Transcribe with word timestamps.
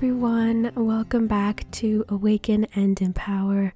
Everyone. 0.00 0.72
Welcome 0.74 1.26
back 1.26 1.70
to 1.72 2.06
Awaken 2.08 2.66
and 2.74 2.98
Empower. 3.02 3.74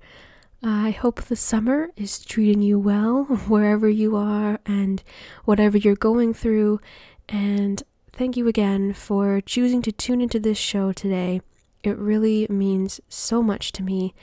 I 0.63 0.91
hope 0.91 1.21
the 1.21 1.37
summer 1.37 1.91
is 1.99 2.25
treating 2.25 2.63
you 2.63 2.79
well 2.79 3.25
wherever 3.47 3.91
you 3.91 4.17
are 4.17 4.59
and 4.65 5.03
whatever 5.45 5.77
you're 5.77 5.95
going 5.95 6.33
through. 6.33 6.81
And 7.29 7.83
thank 8.15 8.39
you 8.39 8.49
again 8.49 8.95
for 8.95 9.43
choosing 9.43 9.83
to 9.83 9.93
tune 9.93 10.23
into 10.23 10.41
this 10.41 10.57
show 10.57 10.93
today. 10.93 11.43
It 11.83 11.99
really 11.99 12.47
means 12.49 13.03
so 13.11 13.43
much 13.43 13.71
to 13.73 13.83
me, 13.83 14.15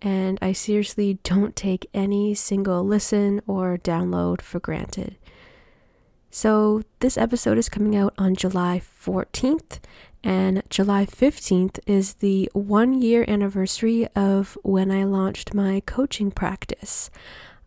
and 0.00 0.38
I 0.40 0.52
seriously 0.52 1.14
don't 1.24 1.56
take 1.56 1.90
any 1.92 2.34
single 2.34 2.84
listen 2.84 3.40
or 3.48 3.78
download 3.78 4.42
for 4.42 4.60
granted. 4.60 5.16
So, 6.30 6.82
this 7.00 7.16
episode 7.16 7.58
is 7.58 7.70
coming 7.70 7.96
out 7.96 8.12
on 8.18 8.36
July 8.36 8.80
14th, 8.80 9.80
and 10.24 10.62
July 10.70 11.06
15th 11.06 11.78
is 11.86 12.14
the 12.14 12.50
one 12.52 13.00
year 13.00 13.24
anniversary 13.28 14.06
of 14.16 14.58
when 14.62 14.90
I 14.90 15.04
launched 15.04 15.54
my 15.54 15.82
coaching 15.86 16.30
practice. 16.30 17.10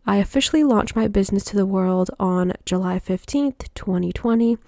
I 0.04 0.16
officially 0.16 0.64
launched 0.64 0.96
my 0.96 1.06
business 1.06 1.44
to 1.44 1.56
the 1.56 1.66
world 1.66 2.10
on 2.18 2.54
July 2.66 2.98
15th, 2.98 3.66
2020, 3.74 4.58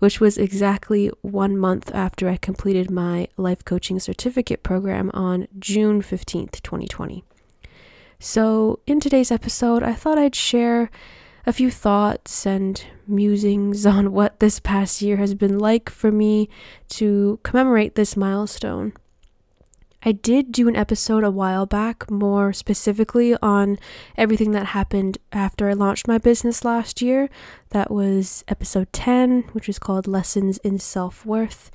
which 0.00 0.20
was 0.20 0.36
exactly 0.36 1.12
one 1.22 1.56
month 1.56 1.94
after 1.94 2.28
I 2.28 2.36
completed 2.36 2.90
my 2.90 3.28
life 3.36 3.64
coaching 3.64 4.00
certificate 4.00 4.64
program 4.64 5.10
on 5.14 5.46
June 5.60 6.02
15th, 6.02 6.60
2020. 6.62 7.22
So, 8.18 8.80
in 8.86 9.00
today's 9.00 9.30
episode, 9.30 9.82
I 9.82 9.94
thought 9.94 10.18
I'd 10.18 10.34
share 10.34 10.90
a 11.46 11.52
few 11.52 11.70
thoughts 11.70 12.46
and 12.46 12.84
musings 13.06 13.86
on 13.96 14.12
what 14.12 14.40
this 14.40 14.60
past 14.60 15.02
year 15.02 15.16
has 15.16 15.34
been 15.34 15.58
like 15.58 15.88
for 15.90 16.12
me 16.12 16.48
to 16.88 17.38
commemorate 17.42 17.94
this 17.94 18.16
milestone. 18.16 18.92
I 20.02 20.12
did 20.12 20.50
do 20.50 20.66
an 20.66 20.76
episode 20.76 21.24
a 21.24 21.30
while 21.30 21.66
back, 21.66 22.10
more 22.10 22.54
specifically 22.54 23.36
on 23.42 23.78
everything 24.16 24.52
that 24.52 24.66
happened 24.66 25.18
after 25.30 25.68
I 25.68 25.74
launched 25.74 26.08
my 26.08 26.16
business 26.16 26.64
last 26.64 27.02
year. 27.02 27.28
That 27.70 27.90
was 27.90 28.42
episode 28.48 28.90
10, 28.94 29.50
which 29.52 29.68
is 29.68 29.78
called 29.78 30.06
Lessons 30.06 30.56
in 30.58 30.78
Self 30.78 31.26
Worth. 31.26 31.70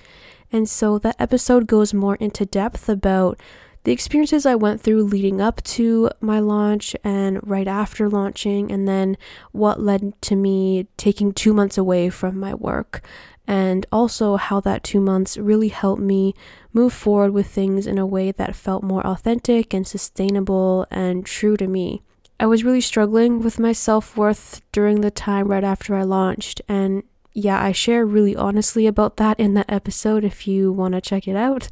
And 0.52 0.68
so 0.68 0.98
that 1.00 1.16
episode 1.20 1.68
goes 1.68 1.94
more 1.94 2.16
into 2.16 2.48
depth 2.48 2.90
about 2.90 3.40
the 3.86 3.92
experiences 3.92 4.48
I 4.48 4.56
went 4.56 4.82
through 4.82 5.04
leading 5.04 5.40
up 5.40 5.64
to 5.64 6.10
my 6.20 6.40
launch 6.40 6.96
and 7.04 7.40
right 7.48 7.68
after 7.68 8.10
launching, 8.10 8.72
and 8.72 8.88
then 8.88 9.16
what 9.52 9.80
led 9.80 10.20
to 10.24 10.36
me 10.36 10.88
taking 10.98 11.32
two 11.32 11.54
months 11.54 11.78
away 11.78 12.10
from 12.10 12.40
my 12.40 12.56
work, 12.56 13.06
and 13.48 13.86
also 13.92 14.38
how 14.38 14.60
that 14.62 14.84
two 14.84 15.00
months 15.00 15.38
really 15.38 15.68
helped 15.68 16.02
me 16.02 16.34
move 16.74 16.94
forward 16.94 17.32
with 17.32 17.46
things 17.46 17.86
in 17.86 18.00
a 18.00 18.08
way 18.08 18.32
that 18.32 18.56
felt 18.56 18.84
more 18.84 19.06
authentic 19.06 19.72
and 19.72 19.88
sustainable 19.88 20.88
and 20.90 21.24
true 21.24 21.56
to 21.56 21.68
me. 21.68 22.02
I 22.40 22.48
was 22.48 22.64
really 22.64 22.82
struggling 22.82 23.40
with 23.40 23.60
my 23.60 23.72
self 23.72 24.18
worth 24.18 24.62
during 24.72 25.02
the 25.02 25.12
time 25.12 25.48
right 25.48 25.64
after 25.64 25.96
I 25.96 26.02
launched, 26.02 26.60
and 26.68 27.04
yeah, 27.34 27.62
I 27.62 27.72
share 27.72 28.04
really 28.04 28.36
honestly 28.36 28.88
about 28.88 29.18
that 29.18 29.40
in 29.40 29.54
that 29.54 29.70
episode 29.72 30.24
if 30.24 30.48
you 30.48 30.72
want 30.72 30.96
to 30.96 31.02
check 31.02 31.28
it 31.28 31.36
out. 31.36 31.70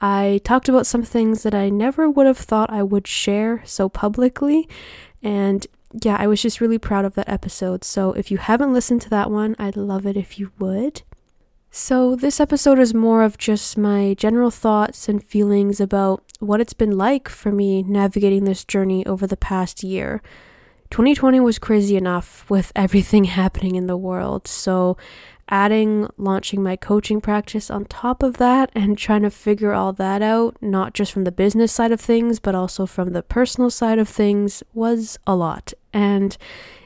I 0.00 0.40
talked 0.44 0.68
about 0.68 0.86
some 0.86 1.02
things 1.02 1.42
that 1.42 1.54
I 1.54 1.68
never 1.70 2.08
would 2.10 2.26
have 2.26 2.38
thought 2.38 2.72
I 2.72 2.82
would 2.82 3.06
share 3.06 3.62
so 3.64 3.88
publicly. 3.88 4.68
And 5.22 5.66
yeah, 6.02 6.16
I 6.18 6.26
was 6.26 6.42
just 6.42 6.60
really 6.60 6.78
proud 6.78 7.04
of 7.04 7.14
that 7.14 7.28
episode. 7.28 7.84
So 7.84 8.12
if 8.12 8.30
you 8.30 8.38
haven't 8.38 8.74
listened 8.74 9.00
to 9.02 9.10
that 9.10 9.30
one, 9.30 9.56
I'd 9.58 9.76
love 9.76 10.06
it 10.06 10.16
if 10.16 10.38
you 10.38 10.52
would. 10.58 11.02
So, 11.78 12.16
this 12.16 12.40
episode 12.40 12.78
is 12.78 12.94
more 12.94 13.22
of 13.22 13.36
just 13.36 13.76
my 13.76 14.14
general 14.14 14.50
thoughts 14.50 15.10
and 15.10 15.22
feelings 15.22 15.78
about 15.78 16.22
what 16.38 16.58
it's 16.58 16.72
been 16.72 16.96
like 16.96 17.28
for 17.28 17.52
me 17.52 17.82
navigating 17.82 18.44
this 18.44 18.64
journey 18.64 19.04
over 19.04 19.26
the 19.26 19.36
past 19.36 19.84
year. 19.84 20.22
2020 20.90 21.38
was 21.40 21.58
crazy 21.58 21.96
enough 21.96 22.48
with 22.48 22.72
everything 22.74 23.24
happening 23.40 23.74
in 23.74 23.88
the 23.88 23.96
world, 23.96 24.48
so 24.48 24.96
adding 25.48 26.08
launching 26.16 26.62
my 26.62 26.76
coaching 26.76 27.20
practice 27.20 27.70
on 27.70 27.84
top 27.84 28.22
of 28.22 28.36
that 28.38 28.70
and 28.74 28.98
trying 28.98 29.22
to 29.22 29.30
figure 29.30 29.72
all 29.72 29.92
that 29.92 30.22
out, 30.22 30.56
not 30.60 30.94
just 30.94 31.12
from 31.12 31.24
the 31.24 31.32
business 31.32 31.72
side 31.72 31.92
of 31.92 32.00
things, 32.00 32.40
but 32.40 32.54
also 32.54 32.86
from 32.86 33.12
the 33.12 33.22
personal 33.22 33.70
side 33.70 33.98
of 33.98 34.08
things, 34.08 34.62
was 34.74 35.18
a 35.26 35.36
lot. 35.36 35.72
And 35.92 36.36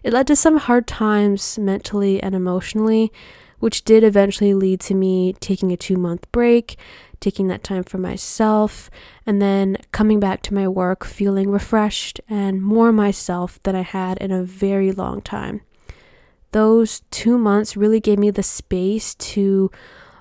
it 0.03 0.12
led 0.12 0.26
to 0.26 0.37
some 0.37 0.59
hard 0.59 0.87
times 0.87 1.59
mentally 1.59 2.22
and 2.22 2.34
emotionally, 2.34 3.12
which 3.59 3.84
did 3.84 4.04
eventually 4.04 4.54
lead 4.54 4.81
to 4.81 4.94
me 4.94 5.34
taking 5.41 5.72
a 5.72 5.77
two 5.77 5.97
month 5.97 6.31
break, 6.32 6.77
taking 7.19 7.48
that 7.48 7.65
time 7.65 7.84
for 7.84 7.98
myself, 7.98 8.91
and 9.27 9.41
then 9.41 9.77
coming 9.92 10.21
back 10.21 10.42
to 10.42 10.54
my 10.54 10.69
work 10.69 11.04
feeling 11.04 11.50
refreshed 11.50 12.21
and 12.28 12.62
more 12.62 12.92
myself 12.92 13.59
than 13.62 13.75
I 13.75 13.82
had 13.82 14.19
in 14.19 14.31
a 14.31 14.42
very 14.42 14.92
long 14.92 15.22
time 15.22 15.62
those 16.52 17.00
two 17.10 17.38
months 17.38 17.76
really 17.76 18.00
gave 18.00 18.18
me 18.18 18.30
the 18.30 18.42
space 18.42 19.14
to 19.16 19.70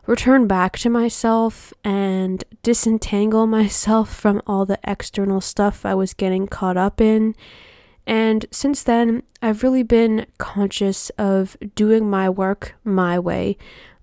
return 0.05 0.47
back 0.47 0.77
to 0.79 0.89
myself 0.89 1.71
and 1.83 2.43
disentangle 2.63 3.45
myself 3.45 4.13
from 4.13 4.41
all 4.47 4.65
the 4.65 4.79
external 4.83 5.39
stuff 5.41 5.85
I 5.85 5.93
was 5.93 6.13
getting 6.13 6.47
caught 6.47 6.77
up 6.77 6.99
in. 6.99 7.35
And 8.07 8.47
since 8.49 8.81
then, 8.81 9.21
I've 9.41 9.61
really 9.61 9.83
been 9.83 10.25
conscious 10.39 11.11
of 11.11 11.55
doing 11.75 12.09
my 12.09 12.27
work 12.27 12.75
my 12.83 13.19
way. 13.19 13.55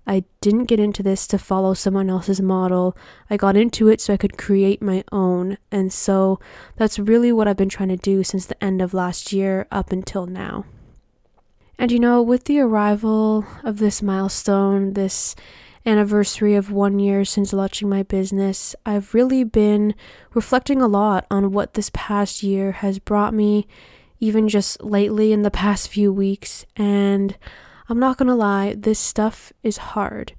I 0.07 0.23
didn't 0.39 0.65
get 0.65 0.79
into 0.79 1.03
this 1.03 1.27
to 1.27 1.37
follow 1.37 1.73
someone 1.73 2.09
else's 2.09 2.39
model. 2.41 2.95
I 3.29 3.35
got 3.35 3.57
into 3.57 3.89
it 3.89 3.99
so 3.99 4.13
I 4.13 4.17
could 4.17 4.37
create 4.37 4.81
my 4.81 5.03
own. 5.11 5.57
And 5.69 5.91
so 5.91 6.39
that's 6.77 6.97
really 6.97 7.33
what 7.33 7.49
I've 7.49 7.57
been 7.57 7.67
trying 7.67 7.89
to 7.89 7.97
do 7.97 8.23
since 8.23 8.45
the 8.45 8.63
end 8.63 8.81
of 8.81 8.93
last 8.93 9.33
year 9.33 9.67
up 9.69 9.91
until 9.91 10.25
now. 10.25 10.63
And 11.79 11.91
you 11.91 11.99
know, 11.99 12.21
with 12.21 12.45
the 12.45 12.59
arrival 12.59 13.45
of 13.63 13.77
this 13.77 14.01
milestone, 14.01 14.93
this 14.93 15.35
anniversary 15.85 16.55
of 16.55 16.71
one 16.71 16.99
year 16.99 17.23
since 17.23 17.53
launching 17.53 17.87
my 17.87 18.03
business, 18.03 18.75
I've 18.85 19.13
really 19.13 19.43
been 19.43 19.93
reflecting 20.33 20.81
a 20.81 20.87
lot 20.87 21.25
on 21.29 21.51
what 21.51 21.75
this 21.75 21.91
past 21.93 22.41
year 22.41 22.71
has 22.73 22.99
brought 22.99 23.33
me, 23.33 23.67
even 24.19 24.49
just 24.49 24.83
lately 24.83 25.31
in 25.31 25.43
the 25.43 25.51
past 25.51 25.87
few 25.87 26.11
weeks. 26.11 26.65
And 26.75 27.37
I'm 27.89 27.99
not 27.99 28.17
gonna 28.17 28.35
lie, 28.35 28.75
this 28.75 28.99
stuff 28.99 29.53
is 29.61 29.77
hard. 29.77 30.33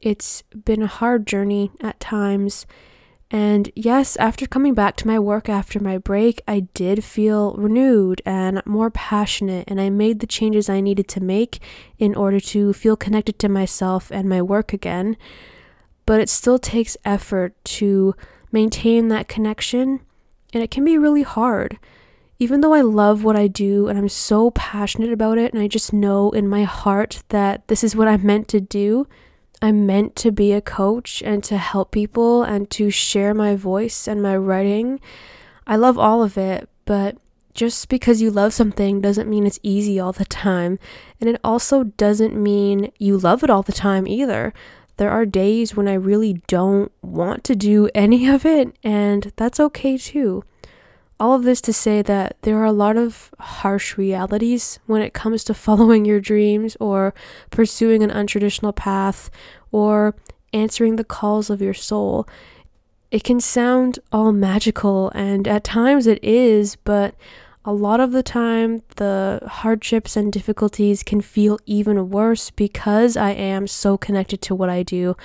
It's 0.00 0.42
been 0.64 0.82
a 0.82 0.88
hard 0.88 1.26
journey 1.26 1.70
at 1.80 2.00
times. 2.00 2.66
And 3.30 3.70
yes, 3.76 4.16
after 4.16 4.44
coming 4.46 4.74
back 4.74 4.96
to 4.96 5.06
my 5.06 5.18
work 5.18 5.48
after 5.48 5.78
my 5.78 5.98
break, 5.98 6.42
I 6.48 6.60
did 6.74 7.04
feel 7.04 7.54
renewed 7.54 8.20
and 8.26 8.60
more 8.66 8.90
passionate, 8.90 9.66
and 9.68 9.80
I 9.80 9.88
made 9.88 10.18
the 10.18 10.26
changes 10.26 10.68
I 10.68 10.80
needed 10.80 11.06
to 11.08 11.20
make 11.20 11.60
in 11.96 12.16
order 12.16 12.40
to 12.40 12.72
feel 12.72 12.96
connected 12.96 13.38
to 13.38 13.48
myself 13.48 14.10
and 14.10 14.28
my 14.28 14.42
work 14.42 14.72
again. 14.72 15.16
But 16.06 16.20
it 16.20 16.28
still 16.28 16.58
takes 16.58 16.96
effort 17.04 17.54
to 17.76 18.16
maintain 18.50 19.08
that 19.08 19.28
connection, 19.28 20.00
and 20.52 20.60
it 20.64 20.72
can 20.72 20.84
be 20.84 20.98
really 20.98 21.22
hard. 21.22 21.78
Even 22.40 22.62
though 22.62 22.72
I 22.72 22.80
love 22.80 23.22
what 23.22 23.36
I 23.36 23.46
do 23.46 23.86
and 23.86 23.96
I'm 23.96 24.08
so 24.08 24.50
passionate 24.50 25.12
about 25.12 25.38
it, 25.38 25.52
and 25.52 25.62
I 25.62 25.68
just 25.68 25.92
know 25.92 26.30
in 26.30 26.48
my 26.48 26.64
heart 26.64 27.22
that 27.28 27.68
this 27.68 27.84
is 27.84 27.94
what 27.94 28.08
I'm 28.08 28.26
meant 28.26 28.48
to 28.48 28.60
do, 28.60 29.06
I'm 29.62 29.86
meant 29.86 30.16
to 30.16 30.32
be 30.32 30.52
a 30.52 30.60
coach 30.60 31.22
and 31.22 31.44
to 31.44 31.58
help 31.58 31.90
people 31.90 32.42
and 32.42 32.70
to 32.70 32.90
share 32.90 33.34
my 33.34 33.56
voice 33.56 34.08
and 34.08 34.22
my 34.22 34.36
writing. 34.36 35.00
I 35.66 35.76
love 35.76 35.98
all 35.98 36.22
of 36.22 36.38
it, 36.38 36.68
but 36.84 37.16
just 37.52 37.88
because 37.88 38.22
you 38.22 38.30
love 38.30 38.54
something 38.54 39.00
doesn't 39.00 39.28
mean 39.28 39.46
it's 39.46 39.60
easy 39.62 40.00
all 40.00 40.12
the 40.12 40.24
time. 40.24 40.78
And 41.20 41.28
it 41.28 41.40
also 41.44 41.84
doesn't 41.84 42.34
mean 42.34 42.92
you 42.98 43.18
love 43.18 43.42
it 43.42 43.50
all 43.50 43.62
the 43.62 43.72
time 43.72 44.06
either. 44.06 44.54
There 44.96 45.10
are 45.10 45.26
days 45.26 45.74
when 45.74 45.88
I 45.88 45.94
really 45.94 46.42
don't 46.46 46.92
want 47.02 47.44
to 47.44 47.56
do 47.56 47.88
any 47.94 48.28
of 48.28 48.44
it, 48.44 48.74
and 48.82 49.32
that's 49.36 49.60
okay 49.60 49.96
too. 49.96 50.44
All 51.18 51.34
of 51.34 51.42
this 51.42 51.60
to 51.62 51.72
say 51.72 52.00
that 52.02 52.36
there 52.42 52.56
are 52.58 52.64
a 52.64 52.72
lot 52.72 52.96
of 52.96 53.30
harsh 53.38 53.98
realities 53.98 54.78
when 54.86 55.02
it 55.02 55.12
comes 55.12 55.44
to 55.44 55.54
following 55.66 56.04
your 56.04 56.20
dreams 56.20 56.76
or 56.80 57.14
pursuing 57.50 58.02
an 58.02 58.10
untraditional 58.10 58.74
path 58.74 59.30
or 59.72 60.14
answering 60.52 60.96
the 60.96 61.04
calls 61.04 61.50
of 61.50 61.60
your 61.60 61.74
soul. 61.74 62.26
It 63.10 63.24
can 63.24 63.40
sound 63.40 63.98
all 64.12 64.32
magical, 64.32 65.10
and 65.14 65.48
at 65.48 65.64
times 65.64 66.06
it 66.06 66.22
is, 66.22 66.76
but 66.76 67.14
a 67.64 67.72
lot 67.72 68.00
of 68.00 68.12
the 68.12 68.22
time 68.22 68.82
the 68.96 69.40
hardships 69.46 70.16
and 70.16 70.32
difficulties 70.32 71.02
can 71.02 71.20
feel 71.20 71.58
even 71.66 72.08
worse 72.08 72.50
because 72.50 73.16
I 73.16 73.30
am 73.32 73.66
so 73.66 73.98
connected 73.98 74.40
to 74.42 74.54
what 74.54 74.70
I 74.70 74.82
do, 74.82 75.16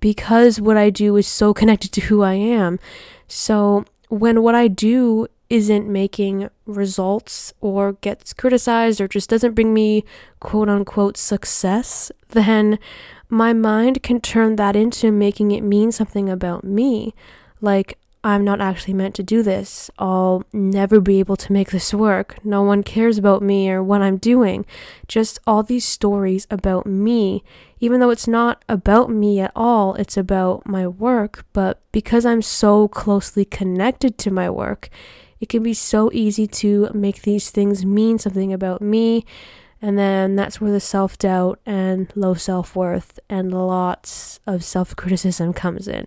because 0.00 0.60
what 0.60 0.76
I 0.76 0.90
do 0.90 1.16
is 1.16 1.26
so 1.26 1.54
connected 1.54 1.92
to 1.92 2.02
who 2.02 2.22
I 2.22 2.34
am. 2.34 2.78
So 3.26 3.84
when 4.08 4.42
what 4.42 4.54
I 4.54 4.68
do 4.68 5.28
isn't 5.48 5.88
making 5.88 6.50
results 6.66 7.54
or 7.60 7.94
gets 7.94 8.34
criticized 8.34 9.00
or 9.00 9.08
just 9.08 9.30
doesn't 9.30 9.54
bring 9.54 9.72
me 9.72 10.04
quote 10.40 10.68
unquote 10.68 11.16
success, 11.16 12.12
then 12.30 12.78
my 13.28 13.52
mind 13.52 14.02
can 14.02 14.20
turn 14.20 14.56
that 14.56 14.76
into 14.76 15.10
making 15.10 15.50
it 15.50 15.62
mean 15.62 15.92
something 15.92 16.28
about 16.28 16.64
me. 16.64 17.14
Like, 17.60 17.98
I'm 18.24 18.44
not 18.44 18.60
actually 18.60 18.94
meant 18.94 19.14
to 19.16 19.22
do 19.22 19.42
this. 19.42 19.90
I'll 19.98 20.44
never 20.52 21.00
be 21.00 21.20
able 21.20 21.36
to 21.36 21.52
make 21.52 21.70
this 21.70 21.94
work. 21.94 22.44
No 22.44 22.62
one 22.62 22.82
cares 22.82 23.16
about 23.16 23.42
me 23.42 23.70
or 23.70 23.82
what 23.82 24.02
I'm 24.02 24.16
doing. 24.16 24.66
Just 25.06 25.38
all 25.46 25.62
these 25.62 25.84
stories 25.84 26.46
about 26.50 26.84
me, 26.84 27.44
even 27.78 28.00
though 28.00 28.10
it's 28.10 28.26
not 28.26 28.64
about 28.68 29.08
me 29.08 29.40
at 29.40 29.52
all, 29.54 29.94
it's 29.94 30.16
about 30.16 30.66
my 30.66 30.86
work. 30.86 31.44
But 31.52 31.80
because 31.92 32.26
I'm 32.26 32.42
so 32.42 32.88
closely 32.88 33.44
connected 33.44 34.18
to 34.18 34.30
my 34.32 34.50
work, 34.50 34.90
it 35.40 35.48
can 35.48 35.62
be 35.62 35.74
so 35.74 36.10
easy 36.12 36.48
to 36.48 36.90
make 36.92 37.22
these 37.22 37.50
things 37.50 37.86
mean 37.86 38.18
something 38.18 38.52
about 38.52 38.82
me. 38.82 39.24
And 39.80 39.98
then 39.98 40.34
that's 40.36 40.60
where 40.60 40.72
the 40.72 40.80
self 40.80 41.18
doubt 41.18 41.60
and 41.64 42.12
low 42.16 42.34
self 42.34 42.74
worth 42.74 43.20
and 43.28 43.52
lots 43.52 44.40
of 44.46 44.64
self 44.64 44.96
criticism 44.96 45.52
comes 45.52 45.86
in. 45.86 46.06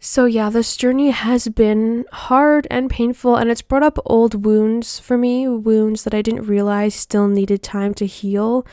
So, 0.00 0.26
yeah, 0.26 0.48
this 0.48 0.76
journey 0.76 1.10
has 1.10 1.48
been 1.48 2.04
hard 2.12 2.68
and 2.70 2.88
painful, 2.88 3.34
and 3.34 3.50
it's 3.50 3.62
brought 3.62 3.82
up 3.82 3.98
old 4.06 4.46
wounds 4.46 5.00
for 5.00 5.18
me, 5.18 5.48
wounds 5.48 6.04
that 6.04 6.14
I 6.14 6.22
didn't 6.22 6.46
realize 6.46 6.94
still 6.94 7.26
needed 7.26 7.64
time 7.64 7.94
to 7.94 8.06
heal. 8.06 8.64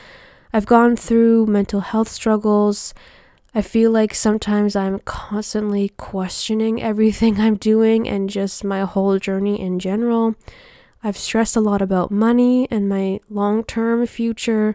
I've 0.52 0.66
gone 0.66 0.94
through 0.94 1.46
mental 1.46 1.80
health 1.80 2.08
struggles. 2.08 2.94
I 3.56 3.60
feel 3.60 3.90
like 3.90 4.14
sometimes 4.14 4.76
I'm 4.76 5.00
constantly 5.00 5.88
questioning 5.96 6.80
everything 6.80 7.40
I'm 7.40 7.56
doing 7.56 8.08
and 8.08 8.30
just 8.30 8.62
my 8.62 8.82
whole 8.82 9.18
journey 9.18 9.60
in 9.60 9.80
general. 9.80 10.36
I've 11.06 11.16
stressed 11.16 11.54
a 11.54 11.60
lot 11.60 11.82
about 11.82 12.10
money 12.10 12.66
and 12.68 12.88
my 12.88 13.20
long 13.30 13.62
term 13.62 14.04
future. 14.08 14.74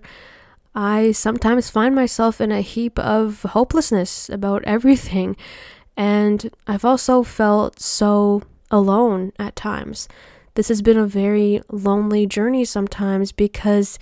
I 0.73 1.11
sometimes 1.11 1.69
find 1.69 1.93
myself 1.93 2.39
in 2.39 2.53
a 2.53 2.61
heap 2.61 2.97
of 2.97 3.41
hopelessness 3.41 4.29
about 4.29 4.63
everything. 4.75 5.35
And 5.97 6.49
I've 6.65 6.85
also 6.85 7.21
felt 7.21 7.81
so 7.81 8.43
alone 8.71 9.33
at 9.39 9.57
times. 9.57 10.07
This 10.53 10.69
has 10.69 10.81
been 10.81 10.97
a 10.97 11.05
very 11.05 11.61
lonely 11.69 12.25
journey 12.25 12.63
sometimes 12.63 13.33
because 13.33 13.99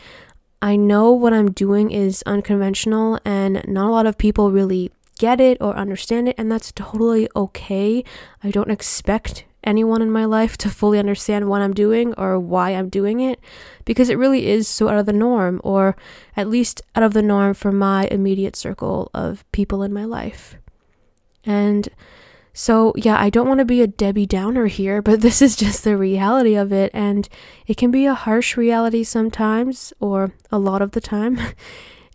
I 0.62 0.76
know 0.76 1.12
what 1.12 1.34
I'm 1.34 1.50
doing 1.50 1.90
is 1.90 2.22
unconventional 2.28 3.20
and 3.26 3.64
not 3.68 3.90
a 3.90 3.92
lot 3.92 4.06
of 4.06 4.20
people 4.20 4.52
really 4.52 4.92
get 5.18 5.42
it 5.42 5.58
or 5.60 5.76
understand 5.76 6.30
it, 6.30 6.36
and 6.38 6.52
that's 6.52 6.72
totally 6.74 7.28
okay. 7.36 8.04
I 8.44 8.52
don't 8.52 8.70
expect 8.70 9.46
anyone 9.64 10.02
in 10.02 10.12
my 10.12 10.26
life 10.26 10.58
to 10.58 10.70
fully 10.70 11.00
understand 11.00 11.50
what 11.50 11.62
I'm 11.62 11.74
doing 11.74 12.14
or 12.18 12.40
why 12.40 12.72
I'm 12.72 12.90
doing 12.90 13.20
it 13.20 13.40
because 13.86 14.10
it 14.10 14.18
really 14.18 14.48
is 14.48 14.68
so 14.68 14.88
out 14.88 15.00
of 15.00 15.06
the 15.06 15.14
norm, 15.14 15.60
or 15.64 15.96
at 16.38 16.48
least 16.48 16.82
out 16.96 17.04
of 17.04 17.14
the 17.14 17.22
norm 17.22 17.54
for 17.54 17.72
my 17.72 18.08
immediate 18.12 18.56
circle 18.56 19.10
of 19.14 19.50
people 19.52 19.84
in 19.84 19.94
my 19.94 20.06
life. 20.06 20.56
And 21.46 21.90
so, 22.54 22.94
yeah, 22.96 23.20
I 23.20 23.30
don't 23.30 23.48
want 23.48 23.60
to 23.60 23.66
be 23.66 23.82
a 23.82 23.88
Debbie 23.88 24.26
Downer 24.26 24.68
here, 24.68 25.02
but 25.04 25.22
this 25.22 25.42
is 25.42 25.56
just 25.56 25.84
the 25.84 25.98
reality 25.98 26.56
of 26.56 26.72
it. 26.72 26.92
And 26.94 27.28
it 27.68 27.78
can 27.78 27.92
be 27.92 28.06
a 28.06 28.14
harsh 28.14 28.58
reality 28.58 29.04
sometimes, 29.04 29.94
or 30.00 30.34
a 30.52 30.60
lot 30.60 30.82
of 30.82 30.92
the 30.92 31.02
time. 31.02 31.40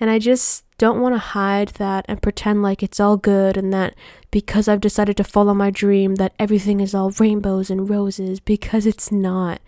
And 0.00 0.10
I 0.10 0.18
just 0.18 0.64
don't 0.78 1.00
want 1.00 1.14
to 1.14 1.18
hide 1.18 1.68
that 1.68 2.04
and 2.08 2.22
pretend 2.22 2.62
like 2.62 2.82
it's 2.82 3.00
all 3.00 3.16
good 3.16 3.56
and 3.56 3.72
that 3.72 3.94
because 4.30 4.66
I've 4.66 4.80
decided 4.80 5.16
to 5.18 5.24
follow 5.24 5.54
my 5.54 5.70
dream, 5.70 6.16
that 6.16 6.34
everything 6.38 6.80
is 6.80 6.94
all 6.94 7.10
rainbows 7.12 7.70
and 7.70 7.88
roses, 7.88 8.40
because 8.40 8.84
it's 8.84 9.12
not. 9.12 9.60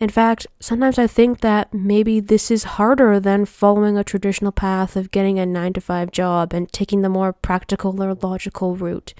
In 0.00 0.08
fact, 0.08 0.46
sometimes 0.60 0.98
I 0.98 1.06
think 1.06 1.40
that 1.40 1.72
maybe 1.74 2.20
this 2.20 2.50
is 2.50 2.64
harder 2.64 3.18
than 3.18 3.44
following 3.44 3.96
a 3.96 4.04
traditional 4.04 4.52
path 4.52 4.94
of 4.96 5.10
getting 5.10 5.38
a 5.38 5.46
9 5.46 5.72
to 5.72 5.80
5 5.80 6.12
job 6.12 6.52
and 6.52 6.70
taking 6.72 7.02
the 7.02 7.08
more 7.08 7.32
practical 7.32 8.00
or 8.02 8.14
logical 8.14 8.76
route. 8.76 9.14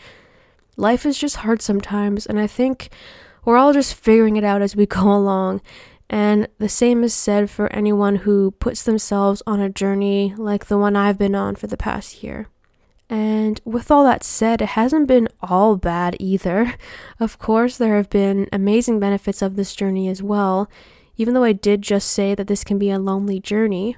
Life 0.77 1.05
is 1.05 1.19
just 1.19 1.37
hard 1.37 1.63
sometimes, 1.63 2.27
and 2.27 2.39
I 2.39 2.47
think 2.47 2.91
we're 3.45 3.57
all 3.57 3.73
just 3.73 3.95
figuring 3.95 4.37
it 4.37 4.45
out 4.45 4.63
as 4.63 4.77
we 4.77 4.87
go 4.87 5.13
along. 5.13 5.63
And 6.11 6.49
the 6.59 6.69
same 6.69 7.05
is 7.05 7.13
said 7.13 7.51
for 7.51 7.73
anyone 7.73 8.17
who 8.17 8.53
puts 8.53 8.83
themselves 8.83 9.43
on 9.47 9.61
a 9.61 9.69
journey 9.69 10.35
like 10.37 10.67
the 10.67 10.79
one 10.79 10.97
I've 10.97 11.19
been 11.19 11.35
on 11.35 11.55
for 11.55 11.67
the 11.67 11.77
past 11.77 12.23
year. 12.23 12.49
And 13.11 13.61
with 13.65 13.91
all 13.91 14.05
that 14.05 14.23
said, 14.23 14.61
it 14.61 14.71
hasn't 14.71 15.09
been 15.09 15.29
all 15.43 15.77
bad 15.77 16.17
either. 16.19 16.75
Of 17.21 17.39
course, 17.39 17.77
there 17.77 17.97
have 17.97 18.11
been 18.11 18.49
amazing 18.53 19.01
benefits 19.01 19.43
of 19.43 19.57
this 19.57 19.75
journey 19.75 20.09
as 20.09 20.23
well. 20.23 20.71
Even 21.17 21.35
though 21.35 21.43
I 21.43 21.53
did 21.53 21.83
just 21.83 22.11
say 22.11 22.35
that 22.35 22.47
this 22.47 22.63
can 22.63 22.79
be 22.79 22.91
a 22.91 22.99
lonely 22.99 23.41
journey, 23.41 23.97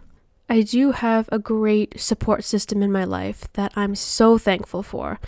I 0.48 0.62
do 0.62 0.92
have 0.92 1.28
a 1.30 1.38
great 1.38 2.00
support 2.00 2.44
system 2.44 2.82
in 2.82 2.90
my 2.90 3.04
life 3.04 3.46
that 3.52 3.72
I'm 3.76 3.94
so 3.94 4.38
thankful 4.38 4.82
for. 4.82 5.20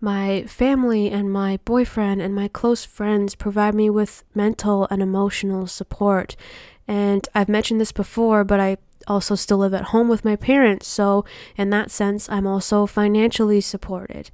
My 0.00 0.44
family 0.44 1.10
and 1.10 1.32
my 1.32 1.58
boyfriend 1.64 2.22
and 2.22 2.34
my 2.34 2.48
close 2.48 2.84
friends 2.84 3.34
provide 3.34 3.74
me 3.74 3.90
with 3.90 4.22
mental 4.34 4.86
and 4.90 5.02
emotional 5.02 5.66
support. 5.66 6.36
And 6.86 7.28
I've 7.34 7.48
mentioned 7.48 7.80
this 7.80 7.92
before, 7.92 8.44
but 8.44 8.60
I 8.60 8.76
also 9.06 9.34
still 9.34 9.58
live 9.58 9.74
at 9.74 9.86
home 9.86 10.08
with 10.08 10.24
my 10.24 10.36
parents, 10.36 10.86
so 10.86 11.24
in 11.56 11.70
that 11.70 11.90
sense, 11.90 12.28
I'm 12.28 12.46
also 12.46 12.86
financially 12.86 13.60
supported. 13.60 14.30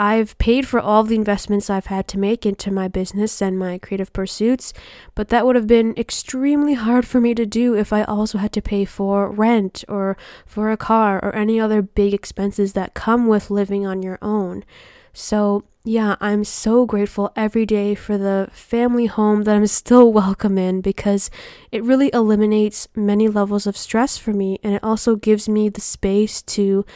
I've 0.00 0.38
paid 0.38 0.66
for 0.66 0.80
all 0.80 1.04
the 1.04 1.14
investments 1.14 1.68
I've 1.68 1.86
had 1.86 2.08
to 2.08 2.18
make 2.18 2.46
into 2.46 2.70
my 2.70 2.88
business 2.88 3.42
and 3.42 3.58
my 3.58 3.76
creative 3.76 4.14
pursuits, 4.14 4.72
but 5.14 5.28
that 5.28 5.44
would 5.44 5.56
have 5.56 5.66
been 5.66 5.92
extremely 5.98 6.72
hard 6.72 7.06
for 7.06 7.20
me 7.20 7.34
to 7.34 7.44
do 7.44 7.74
if 7.74 7.92
I 7.92 8.04
also 8.04 8.38
had 8.38 8.50
to 8.54 8.62
pay 8.62 8.86
for 8.86 9.30
rent 9.30 9.84
or 9.88 10.16
for 10.46 10.70
a 10.70 10.78
car 10.78 11.22
or 11.22 11.34
any 11.34 11.60
other 11.60 11.82
big 11.82 12.14
expenses 12.14 12.72
that 12.72 12.94
come 12.94 13.26
with 13.26 13.50
living 13.50 13.86
on 13.86 14.02
your 14.02 14.18
own. 14.22 14.64
So, 15.12 15.64
yeah, 15.84 16.16
I'm 16.18 16.44
so 16.44 16.86
grateful 16.86 17.30
every 17.36 17.66
day 17.66 17.94
for 17.94 18.16
the 18.16 18.48
family 18.52 19.04
home 19.04 19.42
that 19.42 19.54
I'm 19.54 19.66
still 19.82 20.10
welcome 20.14 20.56
in 20.56 20.80
because 20.80 21.30
it 21.70 21.84
really 21.84 22.08
eliminates 22.14 22.88
many 22.96 23.28
levels 23.28 23.66
of 23.66 23.76
stress 23.76 24.16
for 24.16 24.32
me 24.32 24.60
and 24.62 24.72
it 24.72 24.82
also 24.82 25.14
gives 25.14 25.46
me 25.46 25.68
the 25.68 25.82
space 25.82 26.40
to 26.56 26.86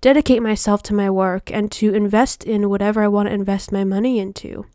dedicate 0.00 0.42
myself 0.42 0.82
to 0.84 0.94
my 0.94 1.10
work 1.10 1.50
and 1.50 1.70
to 1.72 1.94
invest 1.94 2.44
in 2.44 2.68
whatever 2.68 3.02
I 3.02 3.08
want 3.08 3.28
to 3.28 3.34
invest 3.34 3.72
my 3.72 3.84
money 3.84 4.18
into. 4.18 4.66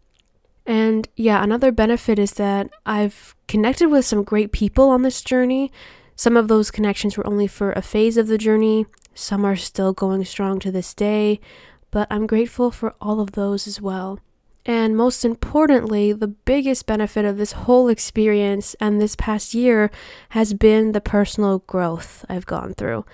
And 0.65 1.07
yeah, 1.15 1.43
another 1.43 1.71
benefit 1.71 2.19
is 2.19 2.33
that 2.33 2.69
I've 2.85 3.35
connected 3.47 3.89
with 3.89 4.05
some 4.05 4.23
great 4.23 4.51
people 4.51 4.89
on 4.89 5.01
this 5.01 5.21
journey. 5.21 5.71
Some 6.15 6.37
of 6.37 6.47
those 6.47 6.71
connections 6.71 7.17
were 7.17 7.27
only 7.27 7.47
for 7.47 7.71
a 7.73 7.81
phase 7.81 8.17
of 8.17 8.27
the 8.27 8.37
journey, 8.37 8.85
some 9.15 9.45
are 9.45 9.55
still 9.55 9.93
going 9.93 10.25
strong 10.25 10.59
to 10.59 10.71
this 10.71 10.93
day, 10.93 11.39
but 11.91 12.07
I'm 12.09 12.27
grateful 12.27 12.71
for 12.71 12.95
all 12.99 13.19
of 13.19 13.33
those 13.33 13.67
as 13.67 13.79
well. 13.79 14.19
And 14.65 14.95
most 14.95 15.25
importantly, 15.25 16.13
the 16.13 16.27
biggest 16.27 16.85
benefit 16.85 17.25
of 17.25 17.37
this 17.37 17.51
whole 17.51 17.89
experience 17.89 18.75
and 18.79 19.01
this 19.01 19.15
past 19.15 19.53
year 19.53 19.91
has 20.29 20.53
been 20.53 20.93
the 20.93 21.01
personal 21.01 21.59
growth 21.59 22.25
I've 22.29 22.45
gone 22.45 22.73
through. 22.73 23.05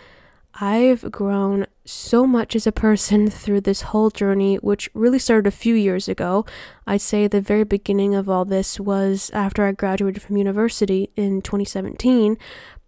I've 0.62 1.10
grown 1.12 1.66
so 1.90 2.28
much 2.28 2.56
as 2.56 2.68
a 2.68 2.72
person 2.72 3.30
through 3.30 3.62
this 3.62 3.82
whole 3.82 4.12
journey, 4.12 4.58
which 4.58 4.90
really 4.94 5.18
started 5.18 5.48
a 5.48 5.52
few 5.52 5.74
years 5.74 6.08
ago. 6.08 6.46
I'd 6.86 7.02
say 7.02 7.28
the 7.28 7.42
very 7.42 7.64
beginning 7.64 8.14
of 8.14 8.30
all 8.30 8.46
this 8.46 8.80
was 8.80 9.32
after 9.34 9.66
I 9.66 9.72
graduated 9.72 10.22
from 10.22 10.38
university 10.38 11.10
in 11.16 11.42
2017. 11.42 12.38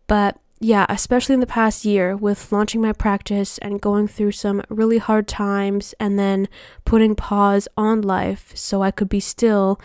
But 0.05 0.38
yeah, 0.60 0.86
especially 0.88 1.34
in 1.34 1.39
the 1.39 1.48
past 1.48 1.84
year 1.84 2.15
with 2.15 2.51
launching 2.51 2.81
my 2.81 2.93
practice 2.93 3.58
and 3.58 3.81
going 3.81 4.08
through 4.08 4.34
some 4.34 4.62
really 4.70 5.00
hard 5.00 5.27
times 5.27 5.96
and 6.00 6.20
then 6.20 6.48
putting 6.86 7.15
pause 7.15 7.67
on 7.75 8.01
life 8.01 8.51
so 8.55 8.84
I 8.84 8.91
could 8.91 9.10
be 9.10 9.20
still. 9.20 9.81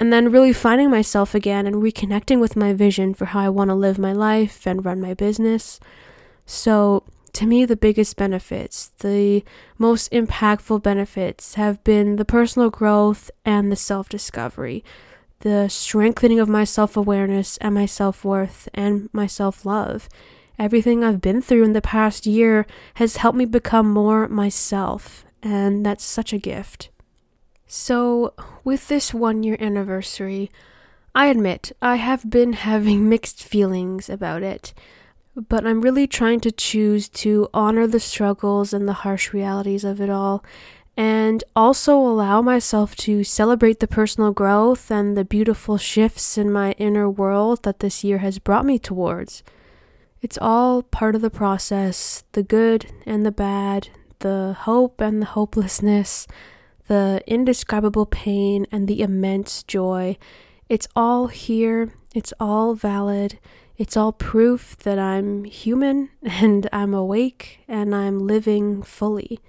And 0.00 0.12
then 0.12 0.32
really 0.32 0.52
finding 0.52 0.90
myself 0.90 1.34
again 1.34 1.66
and 1.66 1.76
reconnecting 1.76 2.40
with 2.40 2.56
my 2.56 2.72
vision 2.72 3.14
for 3.14 3.26
how 3.26 3.40
I 3.40 3.48
want 3.48 3.70
to 3.70 3.74
live 3.74 3.98
my 3.98 4.12
life 4.12 4.66
and 4.66 4.84
run 4.84 5.00
my 5.00 5.14
business. 5.14 5.78
So, 6.46 7.04
to 7.38 7.46
me, 7.46 7.64
the 7.64 7.76
biggest 7.76 8.16
benefits, 8.16 8.88
the 8.98 9.44
most 9.78 10.10
impactful 10.10 10.82
benefits, 10.82 11.54
have 11.54 11.82
been 11.84 12.16
the 12.16 12.24
personal 12.24 12.68
growth 12.68 13.30
and 13.44 13.70
the 13.70 13.76
self 13.76 14.08
discovery, 14.08 14.84
the 15.40 15.68
strengthening 15.68 16.40
of 16.40 16.48
my 16.48 16.64
self 16.64 16.96
awareness 16.96 17.56
and 17.58 17.76
my 17.76 17.86
self 17.86 18.24
worth 18.24 18.68
and 18.74 19.08
my 19.12 19.28
self 19.28 19.64
love. 19.64 20.08
Everything 20.58 21.04
I've 21.04 21.20
been 21.20 21.40
through 21.40 21.62
in 21.62 21.74
the 21.74 21.80
past 21.80 22.26
year 22.26 22.66
has 22.94 23.18
helped 23.18 23.38
me 23.38 23.44
become 23.44 23.88
more 23.88 24.26
myself, 24.26 25.24
and 25.40 25.86
that's 25.86 26.02
such 26.02 26.32
a 26.32 26.38
gift. 26.38 26.90
So, 27.68 28.34
with 28.64 28.88
this 28.88 29.14
one 29.14 29.44
year 29.44 29.56
anniversary, 29.60 30.50
I 31.14 31.26
admit 31.26 31.70
I 31.80 31.96
have 31.96 32.28
been 32.28 32.52
having 32.68 33.08
mixed 33.08 33.44
feelings 33.44 34.10
about 34.10 34.42
it 34.42 34.74
but 35.46 35.66
I'm 35.66 35.80
really 35.80 36.06
trying 36.06 36.40
to 36.40 36.50
choose 36.50 37.08
to 37.10 37.48
honor 37.54 37.86
the 37.86 38.00
struggles 38.00 38.72
and 38.72 38.88
the 38.88 39.04
harsh 39.04 39.32
realities 39.32 39.84
of 39.84 40.00
it 40.00 40.10
all, 40.10 40.44
and 40.96 41.44
also 41.54 41.96
allow 41.96 42.42
myself 42.42 42.96
to 42.96 43.22
celebrate 43.22 43.78
the 43.78 43.86
personal 43.86 44.32
growth 44.32 44.90
and 44.90 45.16
the 45.16 45.24
beautiful 45.24 45.78
shifts 45.78 46.36
in 46.36 46.50
my 46.50 46.72
inner 46.72 47.08
world 47.08 47.62
that 47.62 47.78
this 47.78 48.02
year 48.02 48.18
has 48.18 48.40
brought 48.40 48.66
me 48.66 48.78
towards. 48.78 49.44
It's 50.20 50.38
all 50.40 50.82
part 50.82 51.14
of 51.14 51.20
the 51.22 51.30
process 51.30 52.24
the 52.32 52.42
good 52.42 52.86
and 53.06 53.24
the 53.24 53.30
bad, 53.30 53.88
the 54.18 54.56
hope 54.60 55.00
and 55.00 55.22
the 55.22 55.26
hopelessness, 55.26 56.26
the 56.88 57.22
indescribable 57.28 58.06
pain 58.06 58.66
and 58.72 58.88
the 58.88 59.02
immense 59.02 59.62
joy. 59.62 60.18
It's 60.68 60.88
all 60.96 61.28
here, 61.28 61.92
it's 62.12 62.32
all 62.40 62.74
valid, 62.74 63.38
it's 63.78 63.96
all 63.96 64.12
proof 64.12 64.76
that 64.78 64.98
I'm 64.98 65.44
human 65.44 66.10
and 66.22 66.68
I'm 66.72 66.92
awake 66.92 67.60
and 67.68 67.94
I'm 67.94 68.18
living 68.18 68.82
fully. 68.82 69.40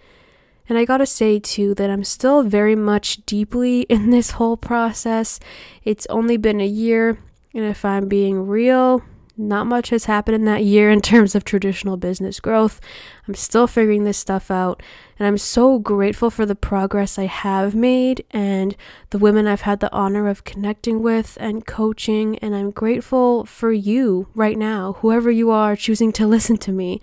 And 0.70 0.78
I 0.78 0.86
gotta 0.86 1.08
say, 1.08 1.40
too, 1.40 1.74
that 1.76 1.90
I'm 1.90 2.04
still 2.04 2.44
very 2.44 2.76
much 2.76 3.26
deeply 3.26 3.82
in 3.90 4.12
this 4.12 4.32
whole 4.32 4.56
process. 4.56 5.40
It's 5.84 6.06
only 6.12 6.38
been 6.38 6.62
a 6.62 6.68
year, 6.68 7.18
and 7.56 7.66
if 7.66 7.84
I'm 7.84 8.08
being 8.08 8.48
real, 8.48 9.02
not 9.40 9.66
much 9.68 9.90
has 9.90 10.06
happened 10.06 10.36
in 10.36 10.46
that 10.46 10.66
year 10.66 10.92
in 10.92 11.02
terms 11.02 11.34
of 11.34 11.46
traditional 11.46 11.98
business 11.98 12.40
growth. 12.40 12.82
I'm 13.28 13.34
still 13.34 13.68
figuring 13.68 14.04
this 14.04 14.18
stuff 14.18 14.52
out, 14.52 14.84
and 15.18 15.26
I'm 15.28 15.38
so 15.38 15.80
grateful 15.80 16.30
for 16.30 16.46
the 16.46 16.56
progress 16.56 17.18
I 17.18 17.26
have 17.26 17.74
made 17.74 18.26
and 18.32 18.76
the 19.12 19.18
women 19.18 19.48
I've 19.48 19.62
had 19.62 19.80
the 19.80 19.92
honor 19.94 20.28
of 20.28 20.44
connecting 20.44 21.02
with 21.02 21.38
and 21.40 21.66
coaching. 21.66 22.38
And 22.40 22.54
I'm 22.54 22.72
grateful 22.72 23.46
for 23.46 23.72
you 23.72 24.28
right 24.36 24.58
now, 24.58 24.94
whoever 25.00 25.32
you 25.32 25.50
are 25.52 25.76
choosing 25.76 26.12
to 26.14 26.28
listen 26.36 26.58
to 26.58 26.72
me. 26.72 27.00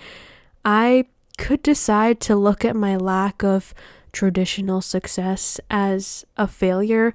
I 0.64 1.06
could 1.38 1.62
decide 1.62 2.20
to 2.20 2.36
look 2.36 2.64
at 2.64 2.76
my 2.76 2.96
lack 2.96 3.42
of 3.42 3.74
traditional 4.12 4.80
success 4.80 5.60
as 5.70 6.24
a 6.36 6.46
failure, 6.46 7.14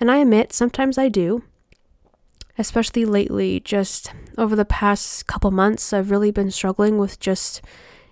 and 0.00 0.10
I 0.10 0.18
admit 0.18 0.52
sometimes 0.52 0.98
I 0.98 1.08
do. 1.08 1.42
Especially 2.58 3.04
lately, 3.04 3.60
just 3.60 4.12
over 4.38 4.56
the 4.56 4.64
past 4.64 5.26
couple 5.26 5.50
months, 5.50 5.92
I've 5.92 6.10
really 6.10 6.30
been 6.30 6.50
struggling 6.50 6.98
with 6.98 7.20
just 7.20 7.60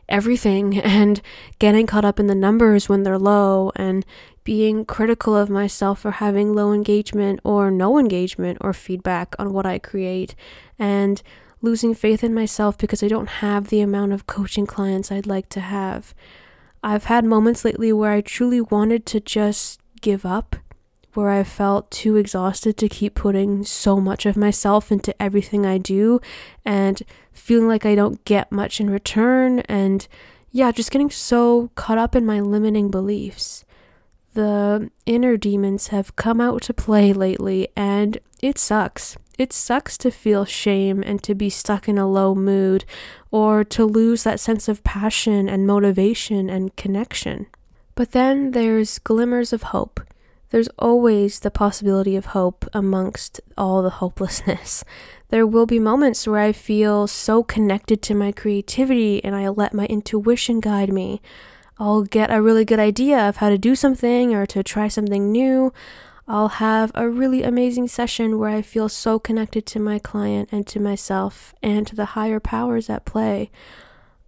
everything 0.08 0.78
and 0.80 1.20
getting 1.58 1.86
caught 1.86 2.04
up 2.04 2.20
in 2.20 2.26
the 2.26 2.34
numbers 2.34 2.88
when 2.88 3.02
they're 3.02 3.18
low 3.18 3.72
and 3.76 4.04
being 4.44 4.84
critical 4.84 5.34
of 5.34 5.48
myself 5.48 6.00
for 6.00 6.12
having 6.12 6.52
low 6.52 6.72
engagement 6.72 7.40
or 7.44 7.70
no 7.70 7.98
engagement 7.98 8.58
or 8.60 8.74
feedback 8.74 9.34
on 9.38 9.52
what 9.52 9.64
I 9.64 9.78
create 9.78 10.34
and 10.78 11.22
losing 11.62 11.94
faith 11.94 12.22
in 12.22 12.34
myself 12.34 12.76
because 12.76 13.02
I 13.02 13.08
don't 13.08 13.28
have 13.40 13.68
the 13.68 13.80
amount 13.80 14.12
of 14.12 14.26
coaching 14.26 14.66
clients 14.66 15.10
I'd 15.10 15.26
like 15.26 15.48
to 15.50 15.60
have. 15.60 16.14
I've 16.82 17.04
had 17.04 17.24
moments 17.24 17.64
lately 17.64 17.90
where 17.90 18.12
I 18.12 18.20
truly 18.20 18.60
wanted 18.60 19.06
to 19.06 19.20
just 19.20 19.80
give 20.02 20.26
up, 20.26 20.56
where 21.16 21.30
I 21.30 21.44
felt 21.44 21.90
too 21.90 22.16
exhausted 22.16 22.76
to 22.78 22.88
keep 22.88 23.14
putting 23.14 23.64
so 23.64 24.00
much 24.00 24.26
of 24.26 24.36
myself 24.36 24.90
into 24.92 25.20
everything 25.22 25.64
I 25.64 25.78
do 25.78 26.20
and 26.64 27.02
feeling 27.32 27.68
like 27.68 27.86
I 27.86 27.94
don't 27.94 28.24
get 28.24 28.52
much 28.52 28.80
in 28.80 28.90
return, 28.90 29.60
and 29.60 30.06
yeah, 30.50 30.70
just 30.72 30.90
getting 30.90 31.10
so 31.10 31.70
caught 31.74 31.98
up 31.98 32.14
in 32.14 32.24
my 32.24 32.40
limiting 32.40 32.90
beliefs. 32.90 33.64
The 34.34 34.90
inner 35.06 35.36
demons 35.36 35.88
have 35.88 36.16
come 36.16 36.40
out 36.40 36.62
to 36.62 36.74
play 36.74 37.12
lately, 37.12 37.68
and 37.76 38.18
it 38.42 38.58
sucks. 38.58 39.16
It 39.38 39.52
sucks 39.52 39.98
to 39.98 40.10
feel 40.10 40.44
shame 40.44 41.02
and 41.04 41.22
to 41.24 41.34
be 41.34 41.50
stuck 41.50 41.88
in 41.88 41.98
a 41.98 42.08
low 42.08 42.34
mood 42.34 42.84
or 43.30 43.64
to 43.64 43.84
lose 43.84 44.22
that 44.22 44.38
sense 44.38 44.68
of 44.68 44.84
passion 44.84 45.48
and 45.48 45.66
motivation 45.66 46.48
and 46.48 46.74
connection. 46.76 47.46
But 47.96 48.12
then 48.12 48.52
there's 48.52 48.98
glimmers 49.00 49.52
of 49.52 49.64
hope. 49.64 50.00
There's 50.50 50.68
always 50.78 51.40
the 51.40 51.50
possibility 51.50 52.16
of 52.16 52.26
hope 52.26 52.68
amongst 52.72 53.40
all 53.56 53.82
the 53.82 53.90
hopelessness. 53.90 54.84
There 55.30 55.48
will 55.48 55.66
be 55.66 55.80
moments 55.80 56.28
where 56.28 56.38
I 56.38 56.52
feel 56.52 57.08
so 57.08 57.42
connected 57.42 58.02
to 58.02 58.14
my 58.14 58.30
creativity 58.30 59.24
and 59.24 59.34
I 59.34 59.48
let 59.48 59.74
my 59.74 59.86
intuition 59.86 60.60
guide 60.60 60.92
me. 60.92 61.20
I'll 61.76 62.04
get 62.04 62.30
a 62.30 62.40
really 62.40 62.64
good 62.64 62.78
idea 62.78 63.28
of 63.28 63.38
how 63.38 63.48
to 63.48 63.58
do 63.58 63.74
something 63.74 64.32
or 64.32 64.46
to 64.46 64.62
try 64.62 64.86
something 64.86 65.32
new. 65.32 65.72
I'll 66.28 66.48
have 66.48 66.92
a 66.94 67.08
really 67.08 67.42
amazing 67.42 67.88
session 67.88 68.38
where 68.38 68.50
I 68.50 68.62
feel 68.62 68.88
so 68.88 69.18
connected 69.18 69.66
to 69.66 69.80
my 69.80 69.98
client 69.98 70.50
and 70.52 70.66
to 70.68 70.78
myself 70.78 71.52
and 71.62 71.84
to 71.88 71.96
the 71.96 72.14
higher 72.14 72.38
powers 72.38 72.88
at 72.88 73.04
play. 73.04 73.50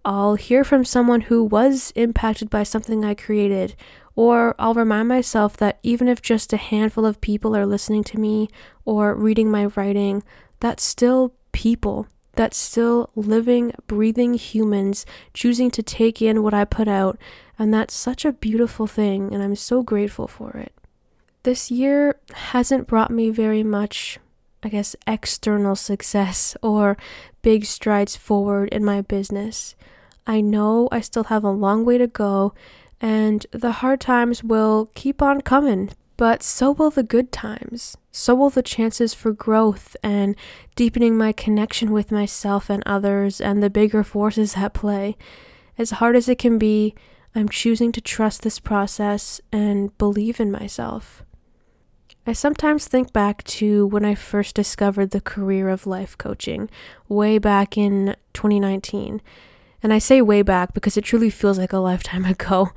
I'll 0.03 0.35
hear 0.35 0.63
from 0.63 0.85
someone 0.85 1.21
who 1.21 1.43
was 1.43 1.91
impacted 1.95 2.49
by 2.49 2.63
something 2.63 3.03
I 3.03 3.13
created, 3.13 3.75
or 4.17 4.53
I'll 4.59 4.73
remind 4.73 5.07
myself 5.07 5.55
that 5.57 5.79
even 5.81 6.09
if 6.09 6.21
just 6.21 6.51
a 6.51 6.57
handful 6.57 7.05
of 7.05 7.21
people 7.21 7.55
are 7.55 7.65
listening 7.65 8.03
to 8.05 8.19
me 8.19 8.49
or 8.83 9.15
reading 9.15 9.49
my 9.49 9.67
writing, 9.67 10.23
that's 10.59 10.83
still 10.83 11.33
people. 11.53 12.07
That's 12.33 12.57
still 12.57 13.11
living, 13.15 13.71
breathing 13.87 14.33
humans 14.33 15.05
choosing 15.33 15.71
to 15.71 15.81
take 15.81 16.21
in 16.21 16.43
what 16.43 16.53
I 16.53 16.65
put 16.65 16.89
out, 16.89 17.17
and 17.57 17.73
that's 17.73 17.95
such 17.95 18.25
a 18.25 18.33
beautiful 18.33 18.87
thing, 18.87 19.33
and 19.33 19.41
I'm 19.41 19.55
so 19.55 19.81
grateful 19.81 20.27
for 20.27 20.51
it 20.51 20.73
this 21.47 21.71
year 21.71 22.19
hasn't 22.33 22.87
brought 22.87 23.09
me 23.09 23.29
very 23.29 23.63
much, 23.63 24.19
I 24.61 24.67
guess, 24.67 24.97
external 25.07 25.77
success 25.77 26.57
or 26.61 26.97
big 27.41 27.63
strides 27.63 28.17
forward 28.17 28.67
in 28.73 28.83
my 28.83 28.99
business. 28.99 29.73
I 30.27 30.41
know 30.41 30.89
I 30.91 30.99
still 30.99 31.23
have 31.31 31.45
a 31.45 31.49
long 31.49 31.85
way 31.85 31.97
to 31.99 32.07
go, 32.07 32.53
and 33.01 33.45
the 33.51 33.73
hard 33.73 34.01
times 34.01 34.43
will 34.43 34.89
keep 34.95 35.21
on 35.21 35.41
coming, 35.41 35.91
but 36.17 36.41
so 36.41 36.71
will 36.71 36.89
the 36.89 37.03
good 37.03 37.31
times. 37.31 37.97
So 38.11 38.33
will 38.33 38.49
the 38.49 38.63
chances 38.63 39.13
for 39.13 39.31
growth 39.31 39.95
and 40.01 40.35
deepening 40.75 41.15
my 41.15 41.31
connection 41.31 41.91
with 41.91 42.11
myself 42.11 42.69
and 42.69 42.81
others 42.85 43.39
and 43.39 43.61
the 43.61 43.69
bigger 43.69 44.03
forces 44.03 44.57
at 44.57 44.73
play. 44.73 45.15
As 45.77 45.91
hard 45.91 46.15
as 46.15 46.27
it 46.27 46.39
can 46.39 46.57
be, 46.57 46.95
I'm 47.35 47.49
choosing 47.49 47.91
to 47.91 48.01
trust 48.01 48.41
this 48.41 48.59
process 48.59 49.39
and 49.51 49.95
believe 49.99 50.39
in 50.39 50.51
myself. 50.51 51.23
I 52.25 52.33
sometimes 52.33 52.87
think 52.87 53.13
back 53.13 53.43
to 53.43 53.85
when 53.85 54.03
I 54.03 54.15
first 54.15 54.55
discovered 54.55 55.11
the 55.11 55.21
career 55.21 55.69
of 55.69 55.87
life 55.87 56.17
coaching, 56.17 56.69
way 57.07 57.37
back 57.37 57.77
in 57.77 58.15
2019. 58.33 59.21
And 59.83 59.93
I 59.93 59.99
say 59.99 60.21
way 60.21 60.41
back 60.41 60.73
because 60.73 60.97
it 60.97 61.03
truly 61.03 61.29
feels 61.29 61.57
like 61.57 61.73
a 61.73 61.77
lifetime 61.77 62.25
ago. 62.35 62.71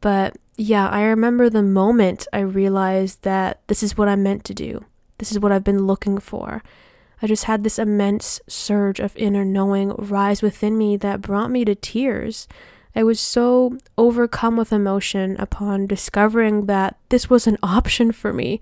But 0.00 0.36
yeah, 0.56 0.88
I 0.88 1.02
remember 1.02 1.50
the 1.50 1.62
moment 1.62 2.26
I 2.32 2.40
realized 2.40 3.22
that 3.22 3.60
this 3.66 3.82
is 3.82 3.96
what 3.96 4.08
I'm 4.08 4.22
meant 4.22 4.44
to 4.44 4.54
do. 4.54 4.84
This 5.18 5.32
is 5.32 5.38
what 5.38 5.52
I've 5.52 5.64
been 5.64 5.86
looking 5.86 6.18
for. 6.18 6.62
I 7.22 7.26
just 7.26 7.44
had 7.44 7.64
this 7.64 7.78
immense 7.78 8.40
surge 8.46 9.00
of 9.00 9.16
inner 9.16 9.44
knowing 9.44 9.94
rise 9.96 10.42
within 10.42 10.76
me 10.76 10.96
that 10.98 11.22
brought 11.22 11.50
me 11.50 11.64
to 11.64 11.74
tears. 11.74 12.46
I 12.94 13.02
was 13.02 13.20
so 13.20 13.78
overcome 13.96 14.56
with 14.56 14.72
emotion 14.72 15.36
upon 15.38 15.86
discovering 15.86 16.66
that 16.66 16.96
this 17.08 17.28
was 17.28 17.46
an 17.46 17.58
option 17.62 18.12
for 18.12 18.32
me. 18.32 18.60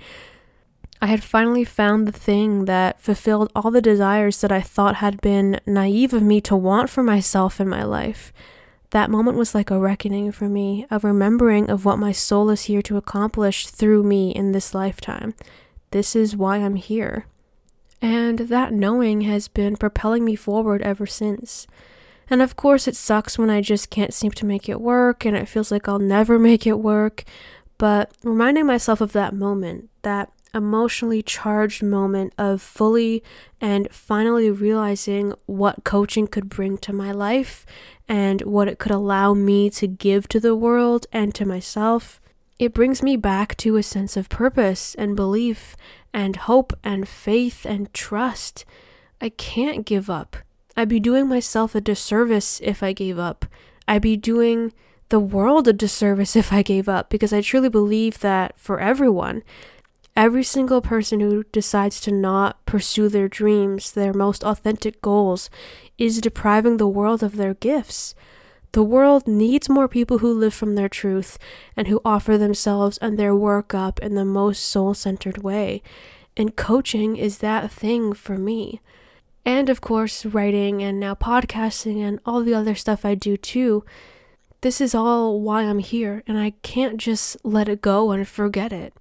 I 1.01 1.07
had 1.07 1.23
finally 1.23 1.65
found 1.65 2.07
the 2.07 2.13
thing 2.13 2.65
that 2.65 3.01
fulfilled 3.01 3.51
all 3.55 3.71
the 3.71 3.83
desires 3.83 4.41
that 4.41 4.53
I 4.53 4.61
thought 4.61 4.97
had 4.97 5.21
been 5.21 5.61
naive 5.67 6.15
of 6.15 6.23
me 6.23 6.41
to 6.43 6.57
want 6.57 6.89
for 6.89 7.03
myself 7.03 7.61
in 7.61 7.69
my 7.69 7.85
life. 7.85 8.33
That 8.91 9.11
moment 9.11 9.37
was 9.37 9.55
like 9.55 9.71
a 9.71 9.79
reckoning 9.79 10.31
for 10.31 10.49
me, 10.49 10.87
a 10.91 11.01
remembering 11.01 11.69
of 11.69 11.85
what 11.85 11.99
my 11.99 12.13
soul 12.13 12.49
is 12.51 12.63
here 12.63 12.83
to 12.83 12.97
accomplish 12.97 13.67
through 13.67 14.05
me 14.05 14.31
in 14.31 14.53
this 14.53 14.73
lifetime. 14.73 15.35
This 15.91 16.15
is 16.15 16.37
why 16.37 16.59
I'm 16.59 16.77
here. 16.77 17.27
And 18.01 18.39
that 18.41 18.73
knowing 18.73 19.23
has 19.23 19.49
been 19.49 19.77
propelling 19.77 20.25
me 20.25 20.37
forward 20.37 20.83
ever 20.83 21.07
since. 21.07 21.67
And 22.31 22.41
of 22.41 22.57
course, 22.57 22.87
it 22.87 22.97
sucks 22.97 23.39
when 23.39 23.51
I 23.51 23.61
just 23.61 23.91
can't 23.91 24.15
seem 24.15 24.31
to 24.33 24.47
make 24.47 24.69
it 24.69 24.81
work 24.81 25.25
and 25.25 25.37
it 25.37 25.49
feels 25.49 25.71
like 25.71 25.89
I'll 25.89 25.99
never 25.99 26.39
make 26.51 26.67
it 26.67 26.79
work. 26.79 27.25
But 27.79 28.13
reminding 28.23 28.67
myself 28.67 29.01
of 29.01 29.13
that 29.13 29.35
moment, 29.35 29.91
that 30.03 30.31
emotionally 30.55 31.23
charged 31.23 31.83
moment 31.83 32.33
of 32.39 32.63
fully 32.63 33.23
and 33.61 33.89
finally 33.91 34.51
realizing 34.51 35.35
what 35.47 35.85
coaching 35.85 36.27
could 36.27 36.49
bring 36.49 36.79
to 36.79 36.93
my 36.93 37.11
life 37.11 37.67
and 38.09 38.41
what 38.43 38.69
it 38.69 38.79
could 38.79 38.93
allow 38.93 39.35
me 39.35 39.69
to 39.71 39.87
give 39.87 40.29
to 40.29 40.39
the 40.39 40.55
world 40.55 41.07
and 41.13 41.35
to 41.35 41.45
myself. 41.45 42.21
It 42.59 42.73
brings 42.73 43.03
me 43.03 43.17
back 43.17 43.57
to 43.59 43.77
a 43.77 43.83
sense 43.83 44.17
of 44.17 44.29
purpose 44.29 44.95
and 44.95 45.17
belief 45.17 45.77
and 46.13 46.37
hope 46.37 46.73
and 46.85 47.09
faith 47.09 47.67
and 47.67 47.93
trust. 47.93 48.65
I 49.21 49.31
can't 49.31 49.85
give 49.85 50.09
up. 50.09 50.37
I'd 50.77 50.89
be 50.89 51.01
doing 51.01 51.29
myself 51.29 51.75
a 51.75 51.81
disservice 51.81 52.61
if 52.63 52.83
I 52.83 52.93
gave 52.93 53.19
up. 53.19 53.47
I'd 53.89 54.03
be 54.03 54.17
doing 54.17 54.73
the 55.09 55.21
world 55.21 55.69
a 55.69 55.73
disservice 55.73 56.37
if 56.43 56.53
I 56.53 56.63
gave 56.63 56.89
up 56.89 57.11
because 57.11 57.33
I 57.33 57.41
truly 57.41 57.69
believe 57.69 58.21
that 58.21 58.59
for 58.59 58.79
everyone, 58.79 59.43
Every 60.17 60.45
single 60.45 60.81
person 60.81 61.19
who 61.19 61.43
decides 61.51 62.01
to 62.03 62.13
not 62.13 62.65
pursue 62.67 63.09
their 63.09 63.29
dreams, 63.29 63.91
their 63.91 64.13
most 64.13 64.45
authentic 64.45 65.03
goals, 65.03 65.51
is 65.99 66.21
depriving 66.21 66.77
the 66.77 66.87
world 66.87 67.23
of 67.23 67.37
their 67.37 67.55
gifts. 67.55 68.15
The 68.73 68.85
world 68.85 69.27
needs 69.27 69.69
more 69.69 69.89
people 69.89 70.19
who 70.19 70.33
live 70.33 70.55
from 70.55 70.77
their 70.77 70.89
truth 70.89 71.37
and 71.77 71.89
who 71.89 72.01
offer 72.05 72.39
themselves 72.39 72.97
and 72.99 73.19
their 73.19 73.35
work 73.35 73.75
up 73.75 73.99
in 74.01 74.15
the 74.15 74.25
most 74.25 74.65
soul 74.65 74.95
centered 74.95 75.39
way. 75.39 75.83
And 76.37 76.57
coaching 76.57 77.17
is 77.17 77.39
that 77.39 77.71
thing 77.71 78.13
for 78.13 78.39
me. 78.39 78.81
And 79.45 79.69
of 79.69 79.81
course, 79.81 80.25
writing 80.25 80.83
and 80.83 80.99
now 80.99 81.15
podcasting 81.15 82.01
and 82.01 82.21
all 82.25 82.43
the 82.43 82.55
other 82.55 82.75
stuff 82.75 83.05
I 83.05 83.15
do 83.15 83.37
too. 83.37 83.85
This 84.61 84.81
is 84.81 84.95
all 84.95 85.41
why 85.41 85.63
I'm 85.63 85.81
here, 85.81 86.23
and 86.27 86.39
I 86.39 86.55
can't 86.63 86.97
just 86.99 87.37
let 87.45 87.69
it 87.69 87.83
go 87.83 88.13
and 88.13 88.27
forget 88.27 88.73
it. 88.73 88.95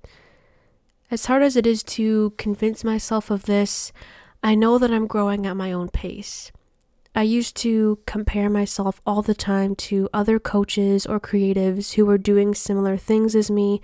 As 1.13 1.27
hard 1.27 1.43
as 1.43 1.55
it 1.55 1.67
is 1.67 1.84
to 1.84 2.34
convince 2.38 2.84
myself 2.84 3.29
of 3.29 3.43
this, 3.43 3.91
I 4.41 4.55
know 4.55 4.79
that 4.79 4.89
I'm 4.89 5.05
growing 5.05 5.46
at 5.46 5.55
my 5.55 5.72
own 5.72 5.89
pace. 5.89 6.51
I 7.13 7.22
used 7.22 7.55
to 7.58 8.00
compare 8.08 8.50
myself 8.50 9.00
all 9.05 9.22
the 9.22 9.36
time 9.36 9.75
to 9.75 10.10
other 10.12 10.39
coaches 10.39 11.05
or 11.05 11.20
creatives 11.20 11.93
who 11.93 12.08
were 12.08 12.17
doing 12.17 12.55
similar 12.55 12.98
things 12.98 13.36
as 13.36 13.51
me 13.51 13.79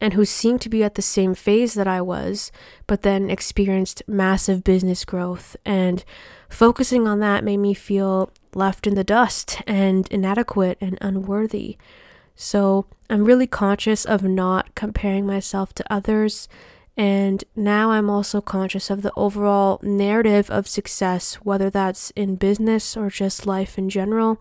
and 0.00 0.14
who 0.14 0.24
seemed 0.24 0.60
to 0.62 0.68
be 0.68 0.82
at 0.82 0.96
the 0.96 1.02
same 1.02 1.36
phase 1.36 1.74
that 1.74 1.86
I 1.86 2.00
was, 2.00 2.50
but 2.88 3.02
then 3.02 3.30
experienced 3.30 4.02
massive 4.08 4.64
business 4.64 5.04
growth. 5.04 5.54
And 5.64 6.04
focusing 6.48 7.06
on 7.06 7.20
that 7.20 7.44
made 7.44 7.58
me 7.58 7.74
feel 7.74 8.32
left 8.56 8.88
in 8.88 8.96
the 8.96 9.04
dust 9.04 9.62
and 9.68 10.08
inadequate 10.08 10.78
and 10.80 10.98
unworthy. 11.00 11.78
So 12.34 12.86
I'm 13.10 13.24
really 13.24 13.46
conscious 13.46 14.04
of 14.04 14.22
not 14.22 14.74
comparing 14.74 15.26
myself 15.26 15.74
to 15.74 15.92
others. 15.92 16.48
And 16.96 17.42
now 17.56 17.90
I'm 17.90 18.08
also 18.08 18.40
conscious 18.40 18.88
of 18.88 19.02
the 19.02 19.12
overall 19.16 19.80
narrative 19.82 20.50
of 20.50 20.68
success, 20.68 21.34
whether 21.36 21.70
that's 21.70 22.10
in 22.12 22.36
business 22.36 22.96
or 22.96 23.10
just 23.10 23.46
life 23.46 23.76
in 23.76 23.88
general. 23.88 24.40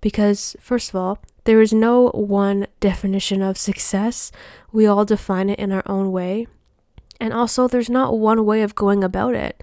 Because, 0.00 0.56
first 0.60 0.88
of 0.90 0.96
all, 0.96 1.18
there 1.44 1.60
is 1.60 1.72
no 1.72 2.08
one 2.08 2.66
definition 2.80 3.42
of 3.42 3.58
success. 3.58 4.32
We 4.72 4.86
all 4.86 5.04
define 5.04 5.50
it 5.50 5.58
in 5.58 5.72
our 5.72 5.82
own 5.86 6.10
way. 6.10 6.46
And 7.20 7.32
also, 7.32 7.68
there's 7.68 7.90
not 7.90 8.18
one 8.18 8.46
way 8.46 8.62
of 8.62 8.74
going 8.74 9.04
about 9.04 9.34
it. 9.34 9.62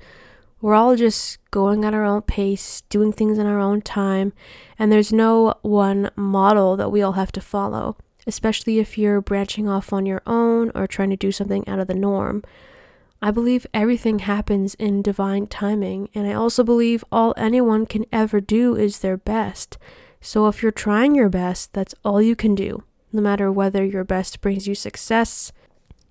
We're 0.62 0.74
all 0.74 0.96
just 0.96 1.38
going 1.52 1.86
at 1.86 1.94
our 1.94 2.04
own 2.04 2.24
pace, 2.24 2.82
doing 2.90 3.14
things 3.14 3.38
in 3.38 3.46
our 3.46 3.60
own 3.60 3.82
time, 3.82 4.34
and 4.80 4.92
there's 4.92 5.14
no 5.14 5.54
one 5.62 6.10
model 6.16 6.76
that 6.76 6.92
we 6.92 7.02
all 7.02 7.14
have 7.14 7.32
to 7.34 7.42
follow, 7.42 7.98
especially 8.28 8.80
if 8.80 8.98
you're 8.98 9.22
branching 9.22 9.68
off 9.68 9.94
on 9.94 10.06
your 10.06 10.22
own 10.26 10.72
or 10.76 10.88
trying 10.88 11.10
to 11.10 11.16
do 11.16 11.32
something 11.32 11.68
out 11.68 11.80
of 11.80 11.88
the 11.88 11.94
norm. 11.94 12.44
I 13.22 13.32
believe 13.32 13.66
everything 13.74 14.20
happens 14.20 14.76
in 14.76 15.02
divine 15.02 15.48
timing, 15.48 16.10
and 16.14 16.28
I 16.28 16.34
also 16.34 16.64
believe 16.64 17.04
all 17.12 17.34
anyone 17.38 17.86
can 17.86 18.06
ever 18.12 18.40
do 18.42 18.76
is 18.76 19.00
their 19.00 19.18
best. 19.18 19.78
So 20.22 20.48
if 20.48 20.62
you're 20.62 20.72
trying 20.72 21.16
your 21.16 21.30
best, 21.30 21.74
that's 21.74 21.96
all 22.04 22.22
you 22.22 22.36
can 22.36 22.56
do, 22.56 22.84
no 23.12 23.22
matter 23.22 23.52
whether 23.52 23.84
your 23.84 24.04
best 24.04 24.42
brings 24.42 24.68
you 24.68 24.76
success. 24.76 25.52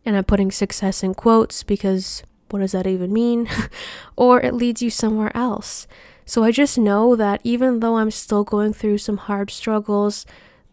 And 0.04 0.16
I'm 0.16 0.24
putting 0.24 0.50
success 0.50 1.02
in 1.02 1.14
quotes 1.14 1.62
because 1.62 2.22
what 2.50 2.60
does 2.60 2.72
that 2.72 2.86
even 2.86 3.12
mean? 3.12 3.48
or 4.16 4.40
it 4.40 4.54
leads 4.54 4.82
you 4.82 4.90
somewhere 4.90 5.36
else. 5.36 5.86
So 6.26 6.42
I 6.42 6.52
just 6.52 6.78
know 6.78 7.16
that 7.16 7.40
even 7.44 7.80
though 7.80 7.96
I'm 7.96 8.10
still 8.10 8.44
going 8.44 8.72
through 8.72 8.98
some 8.98 9.18
hard 9.18 9.50
struggles, 9.50 10.24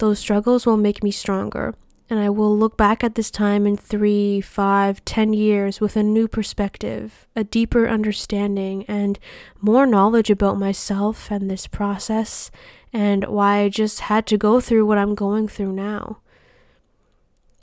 those 0.02 0.20
struggles 0.20 0.66
will 0.66 0.78
make 0.78 1.04
me 1.04 1.12
stronger. 1.12 1.76
And 2.10 2.20
I 2.20 2.30
will 2.30 2.58
look 2.58 2.76
back 2.76 3.06
at 3.06 3.16
this 3.16 3.32
time 3.32 3.66
in 3.66 3.78
three, 3.78 4.42
five, 4.42 5.06
ten 5.06 5.32
years 5.32 5.80
with 5.80 5.96
a 5.96 6.04
new 6.04 6.28
perspective, 6.28 7.26
a 7.38 7.46
deeper 7.46 7.88
understanding, 7.88 8.84
and 8.90 9.18
more 9.62 9.86
knowledge 9.86 10.30
about 10.30 10.58
myself 10.58 11.32
and 11.32 11.50
this 11.50 11.68
process 11.68 12.52
and 12.92 13.26
why 13.26 13.60
I 13.60 13.70
just 13.70 14.02
had 14.02 14.26
to 14.28 14.38
go 14.38 14.60
through 14.60 14.86
what 14.86 14.98
I'm 14.98 15.16
going 15.16 15.48
through 15.48 15.72
now. 15.72 16.18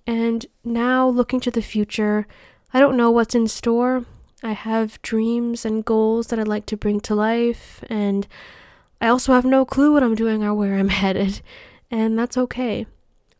And 0.07 0.47
now, 0.64 1.07
looking 1.07 1.40
to 1.40 1.50
the 1.50 1.61
future, 1.61 2.26
I 2.73 2.80
don't 2.80 2.97
know 2.97 3.11
what's 3.11 3.35
in 3.35 3.49
store. 3.49 4.07
I 4.42 4.53
have 4.53 5.03
dreams 5.03 5.66
and 5.66 5.85
goals 5.85 6.29
that 6.29 6.38
I'd 6.38 6.48
like 6.48 6.64
to 6.66 6.77
bring 6.77 7.01
to 7.01 7.14
life, 7.14 7.85
and 7.90 8.27
I 9.01 9.09
also 9.09 9.35
have 9.35 9.44
no 9.44 9.66
clue 9.66 9.92
what 9.92 10.03
I'm 10.03 10.14
doing 10.14 10.42
or 10.42 10.55
where 10.55 10.77
I'm 10.77 10.88
headed, 11.03 11.42
and 11.90 12.18
that's 12.18 12.37
okay. 12.37 12.87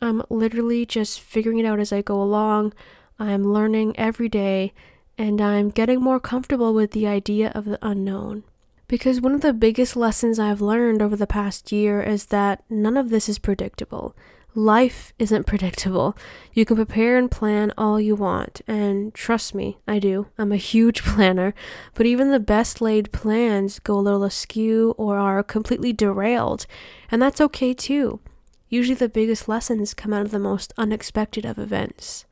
I'm 0.01 0.21
literally 0.29 0.85
just 0.85 1.19
figuring 1.19 1.59
it 1.59 1.65
out 1.65 1.79
as 1.79 1.91
I 1.91 2.01
go 2.01 2.21
along. 2.21 2.73
I'm 3.17 3.51
learning 3.51 3.97
every 3.99 4.29
day, 4.29 4.73
and 5.17 5.41
I'm 5.41 5.69
getting 5.69 5.99
more 5.99 6.19
comfortable 6.19 6.73
with 6.73 6.91
the 6.91 7.05
idea 7.05 7.51
of 7.53 7.65
the 7.65 7.79
unknown. 7.81 8.43
Because 8.87 9.21
one 9.21 9.35
of 9.35 9.41
the 9.41 9.53
biggest 9.53 9.95
lessons 9.95 10.39
I've 10.39 10.61
learned 10.61 11.01
over 11.01 11.15
the 11.15 11.27
past 11.27 11.71
year 11.71 12.01
is 12.01 12.27
that 12.27 12.63
none 12.69 12.97
of 12.97 13.09
this 13.09 13.29
is 13.29 13.37
predictable. 13.37 14.15
Life 14.55 15.13
isn't 15.19 15.45
predictable. 15.47 16.17
You 16.53 16.65
can 16.65 16.77
prepare 16.77 17.17
and 17.17 17.29
plan 17.29 17.73
all 17.77 17.99
you 17.99 18.15
want, 18.15 18.61
and 18.67 19.13
trust 19.13 19.53
me, 19.53 19.77
I 19.85 19.99
do. 19.99 20.27
I'm 20.37 20.51
a 20.51 20.57
huge 20.57 21.03
planner, 21.03 21.53
but 21.93 22.05
even 22.05 22.31
the 22.31 22.39
best 22.39 22.81
laid 22.81 23.11
plans 23.11 23.79
go 23.79 23.95
a 23.95 24.01
little 24.01 24.23
askew 24.23 24.95
or 24.97 25.17
are 25.17 25.43
completely 25.43 25.91
derailed, 25.91 26.65
and 27.11 27.21
that's 27.21 27.41
okay 27.41 27.73
too. 27.73 28.21
Usually, 28.69 28.95
the 28.95 29.09
biggest 29.09 29.49
lessons 29.49 29.93
come 29.93 30.13
out 30.13 30.25
of 30.25 30.31
the 30.31 30.39
most 30.39 30.73
unexpected 30.77 31.45
of 31.45 31.57
events. 31.59 32.25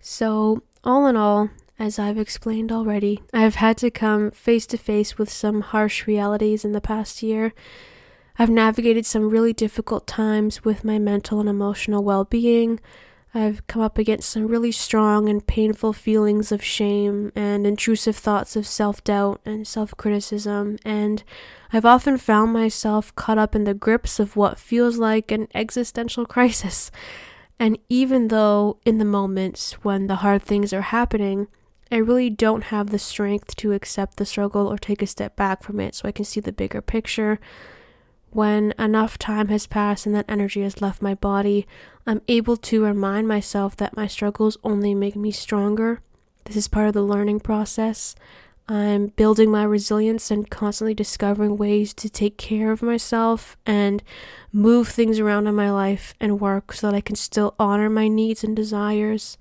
So, 0.00 0.62
all 0.84 1.06
in 1.06 1.16
all, 1.16 1.50
as 1.78 1.98
I've 1.98 2.18
explained 2.18 2.70
already, 2.70 3.22
I 3.32 3.40
have 3.40 3.56
had 3.56 3.76
to 3.78 3.90
come 3.90 4.30
face 4.30 4.66
to 4.68 4.78
face 4.78 5.18
with 5.18 5.30
some 5.30 5.60
harsh 5.60 6.06
realities 6.06 6.64
in 6.64 6.72
the 6.72 6.80
past 6.80 7.22
year. 7.22 7.52
I've 8.38 8.50
navigated 8.50 9.04
some 9.04 9.28
really 9.28 9.52
difficult 9.52 10.06
times 10.06 10.64
with 10.64 10.84
my 10.84 10.98
mental 10.98 11.40
and 11.40 11.48
emotional 11.48 12.04
well 12.04 12.24
being. 12.24 12.80
I've 13.34 13.66
come 13.66 13.80
up 13.80 13.96
against 13.96 14.28
some 14.28 14.46
really 14.46 14.72
strong 14.72 15.28
and 15.28 15.46
painful 15.46 15.94
feelings 15.94 16.52
of 16.52 16.62
shame 16.62 17.32
and 17.34 17.66
intrusive 17.66 18.16
thoughts 18.16 18.56
of 18.56 18.66
self 18.66 19.02
doubt 19.04 19.40
and 19.46 19.66
self 19.66 19.96
criticism, 19.96 20.78
and 20.84 21.24
I've 21.72 21.86
often 21.86 22.18
found 22.18 22.52
myself 22.52 23.14
caught 23.14 23.38
up 23.38 23.54
in 23.54 23.64
the 23.64 23.72
grips 23.72 24.20
of 24.20 24.36
what 24.36 24.58
feels 24.58 24.98
like 24.98 25.30
an 25.30 25.48
existential 25.54 26.26
crisis. 26.34 26.90
And 27.58 27.78
even 27.88 28.28
though 28.28 28.78
in 28.84 28.98
the 28.98 29.04
moments 29.04 29.72
when 29.84 30.08
the 30.08 30.16
hard 30.16 30.42
things 30.42 30.72
are 30.72 30.82
happening, 30.82 31.46
I 31.90 31.96
really 31.96 32.28
don't 32.28 32.64
have 32.64 32.90
the 32.90 32.98
strength 32.98 33.56
to 33.56 33.72
accept 33.72 34.16
the 34.16 34.26
struggle 34.26 34.66
or 34.66 34.76
take 34.76 35.00
a 35.00 35.06
step 35.06 35.36
back 35.36 35.62
from 35.62 35.78
it 35.78 35.94
so 35.94 36.08
I 36.08 36.12
can 36.12 36.24
see 36.24 36.40
the 36.40 36.52
bigger 36.52 36.82
picture. 36.82 37.38
When 38.32 38.72
enough 38.78 39.18
time 39.18 39.48
has 39.48 39.66
passed 39.66 40.06
and 40.06 40.14
that 40.14 40.24
energy 40.26 40.62
has 40.62 40.80
left 40.80 41.02
my 41.02 41.14
body, 41.14 41.66
I'm 42.06 42.22
able 42.28 42.56
to 42.56 42.82
remind 42.82 43.28
myself 43.28 43.76
that 43.76 43.94
my 43.94 44.06
struggles 44.06 44.56
only 44.64 44.94
make 44.94 45.16
me 45.16 45.30
stronger. 45.30 46.00
This 46.44 46.56
is 46.56 46.66
part 46.66 46.88
of 46.88 46.94
the 46.94 47.02
learning 47.02 47.40
process. 47.40 48.14
I'm 48.66 49.08
building 49.08 49.50
my 49.50 49.64
resilience 49.64 50.30
and 50.30 50.48
constantly 50.48 50.94
discovering 50.94 51.58
ways 51.58 51.92
to 51.94 52.08
take 52.08 52.38
care 52.38 52.72
of 52.72 52.80
myself 52.80 53.58
and 53.66 54.02
move 54.50 54.88
things 54.88 55.18
around 55.18 55.46
in 55.46 55.54
my 55.54 55.70
life 55.70 56.14
and 56.18 56.40
work 56.40 56.72
so 56.72 56.90
that 56.90 56.96
I 56.96 57.02
can 57.02 57.16
still 57.16 57.54
honor 57.58 57.90
my 57.90 58.08
needs 58.08 58.42
and 58.42 58.56
desires. 58.56 59.36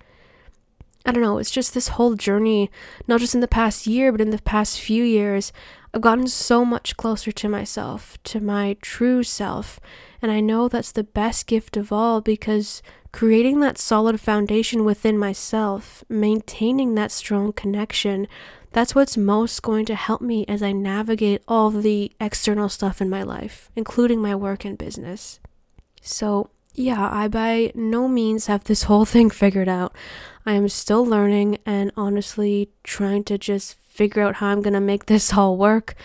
I 1.05 1.11
don't 1.11 1.23
know, 1.23 1.37
it's 1.37 1.49
just 1.49 1.73
this 1.73 1.89
whole 1.89 2.15
journey, 2.15 2.69
not 3.07 3.21
just 3.21 3.33
in 3.33 3.41
the 3.41 3.47
past 3.47 3.87
year, 3.87 4.11
but 4.11 4.21
in 4.21 4.31
the 4.31 4.41
past 4.41 4.81
few 4.81 5.03
years. 5.03 5.53
I've 5.93 6.01
gotten 6.01 6.27
so 6.27 6.63
much 6.63 6.95
closer 6.95 7.31
to 7.33 7.49
myself, 7.49 8.17
to 8.23 8.39
my 8.39 8.77
true 8.81 9.23
self, 9.23 9.79
and 10.21 10.31
I 10.31 10.39
know 10.39 10.67
that's 10.67 10.91
the 10.91 11.03
best 11.03 11.47
gift 11.47 11.75
of 11.75 11.91
all 11.91 12.21
because 12.21 12.81
creating 13.11 13.59
that 13.59 13.77
solid 13.77 14.21
foundation 14.21 14.85
within 14.85 15.17
myself, 15.17 16.03
maintaining 16.07 16.95
that 16.95 17.11
strong 17.11 17.51
connection, 17.51 18.27
that's 18.71 18.95
what's 18.95 19.17
most 19.17 19.61
going 19.61 19.85
to 19.85 19.95
help 19.95 20.21
me 20.21 20.45
as 20.47 20.63
I 20.63 20.71
navigate 20.71 21.43
all 21.45 21.69
the 21.71 22.11
external 22.21 22.69
stuff 22.69 23.01
in 23.01 23.09
my 23.09 23.23
life, 23.23 23.69
including 23.75 24.21
my 24.21 24.33
work 24.33 24.63
and 24.63 24.77
business. 24.77 25.41
So, 26.01 26.49
yeah, 26.73 27.09
I 27.11 27.27
by 27.27 27.73
no 27.75 28.07
means 28.07 28.47
have 28.47 28.63
this 28.63 28.83
whole 28.83 29.03
thing 29.13 29.29
figured 29.29 29.67
out. 29.67 29.93
I 30.45 30.53
am 30.53 30.69
still 30.69 31.05
learning 31.05 31.57
and 31.65 31.91
honestly 31.97 32.69
trying 32.83 33.25
to 33.25 33.37
just 33.37 33.75
figure 33.91 34.23
out 34.23 34.35
how 34.35 34.47
I'm 34.47 34.61
going 34.61 34.73
to 34.73 34.81
make 34.81 35.05
this 35.05 35.33
all 35.37 35.57
work. 35.57 35.95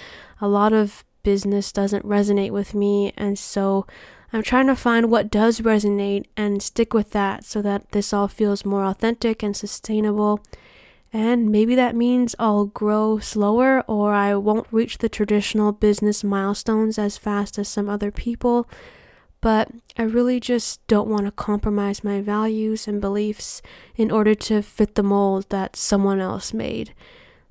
A 0.40 0.48
lot 0.48 0.72
of 0.72 1.04
business 1.22 1.72
doesn't 1.72 2.04
resonate 2.04 2.50
with 2.50 2.74
me, 2.74 3.12
and 3.16 3.38
so 3.38 3.86
I'm 4.32 4.42
trying 4.42 4.66
to 4.66 4.76
find 4.76 5.10
what 5.10 5.30
does 5.30 5.60
resonate 5.60 6.26
and 6.36 6.62
stick 6.62 6.92
with 6.92 7.12
that 7.12 7.44
so 7.44 7.62
that 7.62 7.90
this 7.92 8.12
all 8.12 8.28
feels 8.28 8.64
more 8.64 8.84
authentic 8.84 9.42
and 9.42 9.56
sustainable. 9.56 10.40
And 11.12 11.50
maybe 11.50 11.74
that 11.74 11.96
means 11.96 12.34
I'll 12.38 12.66
grow 12.66 13.18
slower 13.18 13.82
or 13.86 14.12
I 14.12 14.34
won't 14.34 14.66
reach 14.70 14.98
the 14.98 15.08
traditional 15.08 15.72
business 15.72 16.22
milestones 16.22 16.98
as 16.98 17.16
fast 17.16 17.58
as 17.58 17.68
some 17.68 17.88
other 17.88 18.10
people 18.10 18.68
but 19.46 19.70
I 19.96 20.02
really 20.02 20.40
just 20.40 20.84
don't 20.88 21.08
want 21.08 21.26
to 21.26 21.30
compromise 21.30 22.02
my 22.02 22.20
values 22.20 22.88
and 22.88 23.00
beliefs 23.00 23.62
in 23.94 24.10
order 24.10 24.34
to 24.34 24.60
fit 24.60 24.96
the 24.96 25.04
mold 25.04 25.46
that 25.50 25.76
someone 25.76 26.18
else 26.18 26.52
made. 26.52 26.94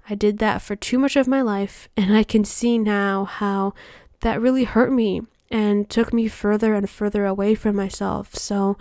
I 0.07 0.15
did 0.15 0.37
that 0.39 0.61
for 0.61 0.75
too 0.75 0.99
much 0.99 1.15
of 1.15 1.27
my 1.27 1.41
life, 1.41 1.89
and 1.97 2.15
I 2.15 2.23
can 2.23 2.45
see 2.45 2.77
now 2.77 3.25
how 3.25 3.73
that 4.21 4.41
really 4.41 4.63
hurt 4.63 4.91
me 4.91 5.21
and 5.49 5.89
took 5.89 6.13
me 6.13 6.27
further 6.27 6.73
and 6.73 6.89
further 6.89 7.25
away 7.25 7.55
from 7.55 7.75
myself. 7.75 8.35
So 8.35 8.77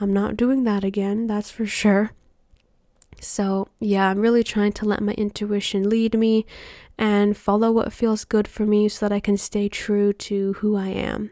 I'm 0.00 0.12
not 0.12 0.36
doing 0.36 0.64
that 0.64 0.84
again, 0.84 1.26
that's 1.26 1.50
for 1.50 1.66
sure. 1.66 2.12
So, 3.20 3.68
yeah, 3.78 4.08
I'm 4.08 4.20
really 4.20 4.42
trying 4.42 4.72
to 4.72 4.84
let 4.84 5.02
my 5.02 5.12
intuition 5.12 5.88
lead 5.88 6.18
me 6.18 6.44
and 6.98 7.36
follow 7.36 7.70
what 7.70 7.92
feels 7.92 8.24
good 8.24 8.48
for 8.48 8.66
me 8.66 8.88
so 8.88 9.06
that 9.06 9.14
I 9.14 9.20
can 9.20 9.36
stay 9.36 9.68
true 9.68 10.12
to 10.14 10.54
who 10.54 10.76
I 10.76 10.88
am. 10.88 11.30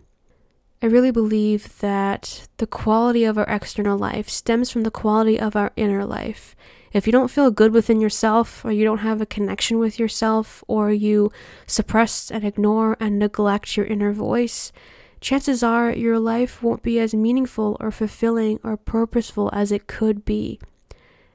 I 0.83 0.87
really 0.87 1.11
believe 1.11 1.79
that 1.81 2.48
the 2.57 2.66
quality 2.66 3.24
of 3.24 3.37
our 3.37 3.44
external 3.44 3.98
life 3.98 4.29
stems 4.29 4.70
from 4.70 4.83
the 4.83 4.90
quality 4.90 5.38
of 5.38 5.57
our 5.57 5.72
inner 5.76 6.05
life. 6.05 6.55
If 6.92 7.07
you 7.07 7.12
don't 7.12 7.31
feel 7.31 7.53
good 7.53 7.72
within 7.72 8.00
yourself, 8.00 8.64
or 8.64 8.72
you 8.72 8.85
don't 8.85 8.98
have 8.98 9.20
a 9.20 9.26
connection 9.26 9.79
with 9.79 9.98
yourself, 9.98 10.64
or 10.66 10.90
you 10.90 11.31
suppress 11.66 12.31
and 12.31 12.44
ignore 12.44 12.96
and 12.98 13.18
neglect 13.18 13.76
your 13.76 13.87
inner 13.87 14.12
voice, 14.12 14.72
chances 15.20 15.62
are 15.62 15.92
your 15.92 16.18
life 16.18 16.62
won't 16.62 16.83
be 16.83 16.98
as 16.98 17.14
meaningful 17.14 17.76
or 17.79 17.92
fulfilling 17.92 18.59
or 18.64 18.76
purposeful 18.76 19.50
as 19.53 19.70
it 19.70 19.87
could 19.87 20.24
be. 20.24 20.59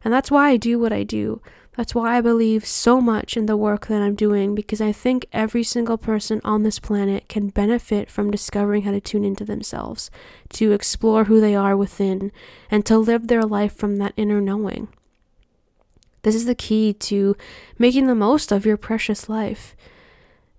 And 0.04 0.14
that's 0.14 0.30
why 0.30 0.50
I 0.50 0.58
do 0.58 0.78
what 0.78 0.92
I 0.92 1.04
do. 1.04 1.42
That's 1.78 1.96
why 1.96 2.18
I 2.18 2.22
believe 2.22 2.66
so 2.66 3.00
much 3.02 3.36
in 3.36 3.48
the 3.48 3.58
work 3.58 3.88
that 3.88 4.02
I'm 4.02 4.16
doing 4.16 4.56
because 4.56 4.80
I 4.82 4.92
think 4.92 5.26
every 5.34 5.64
single 5.64 5.98
person 5.98 6.40
on 6.44 6.64
this 6.64 6.80
planet 6.80 7.28
can 7.28 7.48
benefit 7.50 8.10
from 8.10 8.32
discovering 8.32 8.84
how 8.84 8.92
to 8.92 9.02
tune 9.02 9.26
into 9.26 9.46
themselves, 9.46 10.12
to 10.54 10.74
explore 10.74 11.26
who 11.26 11.42
they 11.42 11.56
are 11.56 11.76
within, 11.76 12.32
and 12.70 12.86
to 12.86 12.98
live 12.98 13.28
their 13.28 13.44
life 13.44 13.74
from 13.76 13.98
that 13.98 14.14
inner 14.16 14.40
knowing. 14.40 14.90
This 16.26 16.34
is 16.34 16.46
the 16.46 16.56
key 16.56 16.92
to 16.92 17.38
making 17.78 18.08
the 18.08 18.16
most 18.16 18.52
of 18.52 18.66
your 18.66 18.78
precious 18.78 19.30
life. 19.30 19.76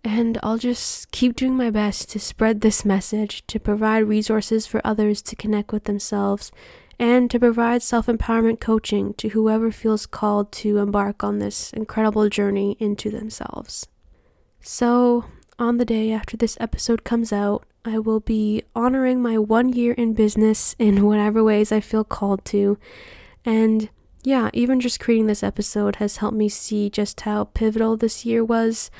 And 0.05 0.39
I'll 0.45 0.59
just 0.59 1.11
keep 1.11 1.35
doing 1.35 1.57
my 1.57 1.71
best 1.71 2.09
to 2.11 2.21
spread 2.21 2.61
this 2.61 2.85
message, 2.85 3.45
to 3.49 3.59
provide 3.59 4.05
resources 4.05 4.65
for 4.65 4.81
others 4.85 5.21
to 5.23 5.35
connect 5.35 5.73
with 5.73 5.83
themselves 5.83 6.53
and 7.01 7.29
to 7.33 7.41
provide 7.41 7.83
self 7.83 8.07
empowerment 8.07 8.61
coaching 8.61 9.13
to 9.15 9.31
whoever 9.31 9.73
feels 9.73 10.07
called 10.07 10.53
to 10.53 10.79
embark 10.79 11.25
on 11.25 11.41
this 11.41 11.73
incredible 11.73 12.29
journey 12.29 12.77
into 12.79 13.11
themselves. 13.11 13.89
So, 14.61 15.25
on 15.59 15.79
the 15.79 15.85
day 15.85 16.13
after 16.13 16.37
this 16.37 16.57
episode 16.61 17.03
comes 17.03 17.33
out, 17.33 17.65
I 17.85 17.99
will 17.99 18.21
be 18.21 18.63
honoring 18.77 19.21
my 19.21 19.37
one 19.37 19.71
year 19.71 19.95
in 19.95 20.15
business 20.15 20.77
in 20.79 21.05
whatever 21.05 21.43
ways 21.43 21.73
I 21.73 21.81
feel 21.81 22.05
called 22.05 22.45
to. 22.45 22.79
And 23.45 23.91
yeah, 24.27 24.51
even 24.53 24.81
just 24.81 24.99
creating 24.99 25.29
this 25.29 25.45
episode 25.45 25.97
has 25.97 26.17
helped 26.17 26.37
me 26.37 26.49
see 26.49 26.91
just 26.91 27.21
how 27.21 27.45
pivotal 27.45 27.97
this 27.97 28.27
year 28.27 28.45
was. 28.45 28.91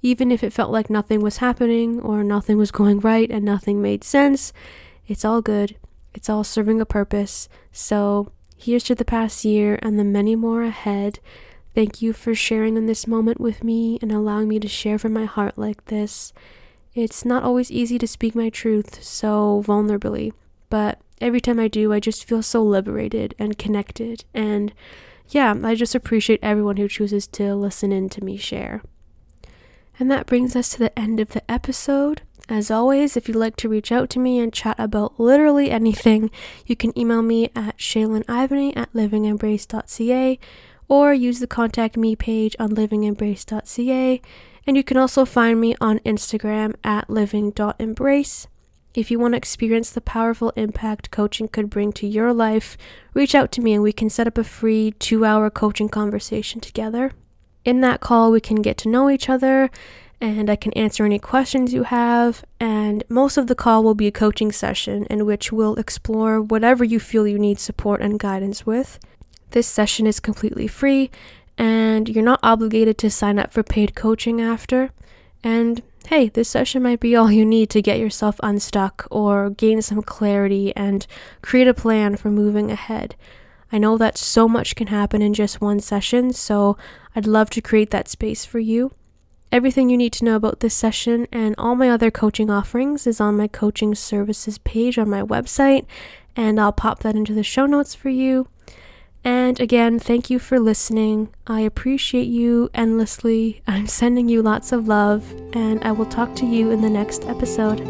Even 0.00 0.32
if 0.32 0.42
it 0.42 0.54
felt 0.54 0.70
like 0.70 0.88
nothing 0.88 1.20
was 1.20 1.36
happening 1.36 2.00
or 2.00 2.24
nothing 2.24 2.56
was 2.56 2.70
going 2.70 2.98
right 3.00 3.30
and 3.30 3.44
nothing 3.44 3.82
made 3.82 4.02
sense, 4.02 4.54
it's 5.06 5.22
all 5.22 5.42
good 5.42 5.76
it's 6.14 6.28
all 6.28 6.44
serving 6.44 6.80
a 6.80 6.86
purpose. 6.86 7.48
So, 7.72 8.32
here's 8.56 8.84
to 8.84 8.94
the 8.94 9.04
past 9.04 9.44
year 9.44 9.78
and 9.82 9.98
the 9.98 10.04
many 10.04 10.34
more 10.34 10.62
ahead. 10.62 11.20
Thank 11.74 12.02
you 12.02 12.12
for 12.12 12.34
sharing 12.34 12.76
in 12.76 12.86
this 12.86 13.06
moment 13.06 13.40
with 13.40 13.62
me 13.62 13.98
and 14.02 14.10
allowing 14.10 14.48
me 14.48 14.58
to 14.60 14.68
share 14.68 14.98
from 14.98 15.12
my 15.12 15.24
heart 15.24 15.56
like 15.56 15.84
this. 15.86 16.32
It's 16.94 17.24
not 17.24 17.44
always 17.44 17.70
easy 17.70 17.98
to 17.98 18.08
speak 18.08 18.34
my 18.34 18.50
truth 18.50 19.02
so 19.04 19.62
vulnerably, 19.64 20.32
but 20.68 21.00
every 21.20 21.40
time 21.40 21.60
I 21.60 21.68
do, 21.68 21.92
I 21.92 22.00
just 22.00 22.24
feel 22.24 22.42
so 22.42 22.62
liberated 22.62 23.34
and 23.38 23.58
connected. 23.58 24.24
And 24.34 24.72
yeah, 25.28 25.54
I 25.62 25.74
just 25.74 25.94
appreciate 25.94 26.40
everyone 26.42 26.76
who 26.76 26.88
chooses 26.88 27.26
to 27.28 27.54
listen 27.54 27.92
in 27.92 28.08
to 28.10 28.24
me 28.24 28.36
share. 28.36 28.82
And 29.98 30.10
that 30.10 30.26
brings 30.26 30.56
us 30.56 30.70
to 30.70 30.78
the 30.78 30.98
end 30.98 31.20
of 31.20 31.30
the 31.30 31.48
episode. 31.50 32.22
As 32.48 32.70
always, 32.70 33.16
if 33.16 33.28
you'd 33.28 33.36
like 33.36 33.54
to 33.56 33.68
reach 33.68 33.92
out 33.92 34.10
to 34.10 34.18
me 34.18 34.40
and 34.40 34.52
chat 34.52 34.74
about 34.78 35.20
literally 35.20 35.70
anything, 35.70 36.30
you 36.66 36.74
can 36.74 36.98
email 36.98 37.22
me 37.22 37.50
at 37.54 37.78
shaylinivany 37.78 38.76
at 38.76 38.92
livingembrace.ca 38.92 40.38
or 40.88 41.14
use 41.14 41.38
the 41.38 41.46
contact 41.46 41.96
me 41.96 42.16
page 42.16 42.56
on 42.58 42.70
livingembrace.ca. 42.70 44.20
And 44.66 44.76
you 44.76 44.82
can 44.82 44.96
also 44.96 45.24
find 45.24 45.60
me 45.60 45.76
on 45.80 46.00
Instagram 46.00 46.74
at 46.82 47.08
living.embrace. 47.08 48.48
If 48.94 49.10
you 49.10 49.18
want 49.18 49.34
to 49.34 49.38
experience 49.38 49.90
the 49.90 50.00
powerful 50.00 50.50
impact 50.56 51.10
coaching 51.10 51.48
could 51.48 51.70
bring 51.70 51.92
to 51.92 52.06
your 52.06 52.32
life, 52.32 52.76
reach 53.14 53.34
out 53.34 53.52
to 53.52 53.60
me 53.60 53.74
and 53.74 53.82
we 53.82 53.92
can 53.92 54.10
set 54.10 54.26
up 54.26 54.36
a 54.36 54.44
free 54.44 54.92
two 54.98 55.24
hour 55.24 55.48
coaching 55.48 55.88
conversation 55.88 56.60
together. 56.60 57.12
In 57.64 57.80
that 57.82 58.00
call, 58.00 58.32
we 58.32 58.40
can 58.40 58.62
get 58.62 58.76
to 58.78 58.88
know 58.88 59.08
each 59.08 59.28
other 59.28 59.70
and 60.20 60.50
I 60.50 60.56
can 60.56 60.72
answer 60.74 61.04
any 61.04 61.18
questions 61.18 61.72
you 61.72 61.84
have. 61.84 62.44
And 62.58 63.04
most 63.08 63.36
of 63.36 63.46
the 63.46 63.54
call 63.54 63.82
will 63.82 63.94
be 63.94 64.06
a 64.06 64.12
coaching 64.12 64.52
session 64.52 65.06
in 65.06 65.24
which 65.24 65.50
we'll 65.50 65.76
explore 65.76 66.42
whatever 66.42 66.84
you 66.84 67.00
feel 67.00 67.26
you 67.26 67.38
need 67.38 67.58
support 67.58 68.02
and 68.02 68.18
guidance 68.18 68.66
with. 68.66 68.98
This 69.50 69.66
session 69.66 70.06
is 70.06 70.20
completely 70.20 70.68
free, 70.68 71.10
and 71.58 72.08
you're 72.08 72.22
not 72.22 72.38
obligated 72.42 72.98
to 72.98 73.10
sign 73.10 73.38
up 73.38 73.52
for 73.52 73.62
paid 73.62 73.94
coaching 73.94 74.40
after. 74.40 74.90
And 75.42 75.82
hey, 76.06 76.28
this 76.28 76.48
session 76.48 76.82
might 76.82 77.00
be 77.00 77.14
all 77.14 77.30
you 77.30 77.44
need 77.44 77.70
to 77.70 77.82
get 77.82 77.98
yourself 77.98 78.40
unstuck 78.42 79.06
or 79.10 79.50
gain 79.50 79.80
some 79.82 80.02
clarity 80.02 80.74
and 80.76 81.06
create 81.42 81.68
a 81.68 81.74
plan 81.74 82.16
for 82.16 82.30
moving 82.30 82.70
ahead. 82.70 83.14
I 83.72 83.78
know 83.78 83.96
that 83.98 84.18
so 84.18 84.48
much 84.48 84.74
can 84.74 84.88
happen 84.88 85.22
in 85.22 85.34
just 85.34 85.60
one 85.60 85.78
session, 85.78 86.32
so 86.32 86.76
I'd 87.14 87.26
love 87.26 87.50
to 87.50 87.60
create 87.60 87.90
that 87.90 88.08
space 88.08 88.44
for 88.44 88.58
you. 88.58 88.92
Everything 89.52 89.90
you 89.90 89.96
need 89.96 90.12
to 90.14 90.24
know 90.24 90.36
about 90.36 90.60
this 90.60 90.74
session 90.74 91.26
and 91.32 91.54
all 91.58 91.74
my 91.74 91.88
other 91.90 92.10
coaching 92.10 92.50
offerings 92.50 93.06
is 93.06 93.20
on 93.20 93.36
my 93.36 93.48
coaching 93.48 93.94
services 93.94 94.58
page 94.58 94.98
on 94.98 95.10
my 95.10 95.22
website, 95.22 95.86
and 96.36 96.60
I'll 96.60 96.72
pop 96.72 97.00
that 97.00 97.16
into 97.16 97.34
the 97.34 97.42
show 97.42 97.66
notes 97.66 97.94
for 97.94 98.08
you. 98.08 98.48
And 99.22 99.60
again, 99.60 99.98
thank 99.98 100.30
you 100.30 100.38
for 100.38 100.58
listening. 100.58 101.28
I 101.46 101.60
appreciate 101.60 102.28
you 102.28 102.70
endlessly. 102.72 103.62
I'm 103.66 103.86
sending 103.86 104.28
you 104.28 104.42
lots 104.42 104.72
of 104.72 104.88
love, 104.88 105.30
and 105.52 105.82
I 105.84 105.92
will 105.92 106.06
talk 106.06 106.34
to 106.36 106.46
you 106.46 106.70
in 106.70 106.80
the 106.80 106.90
next 106.90 107.26
episode. 107.26 107.80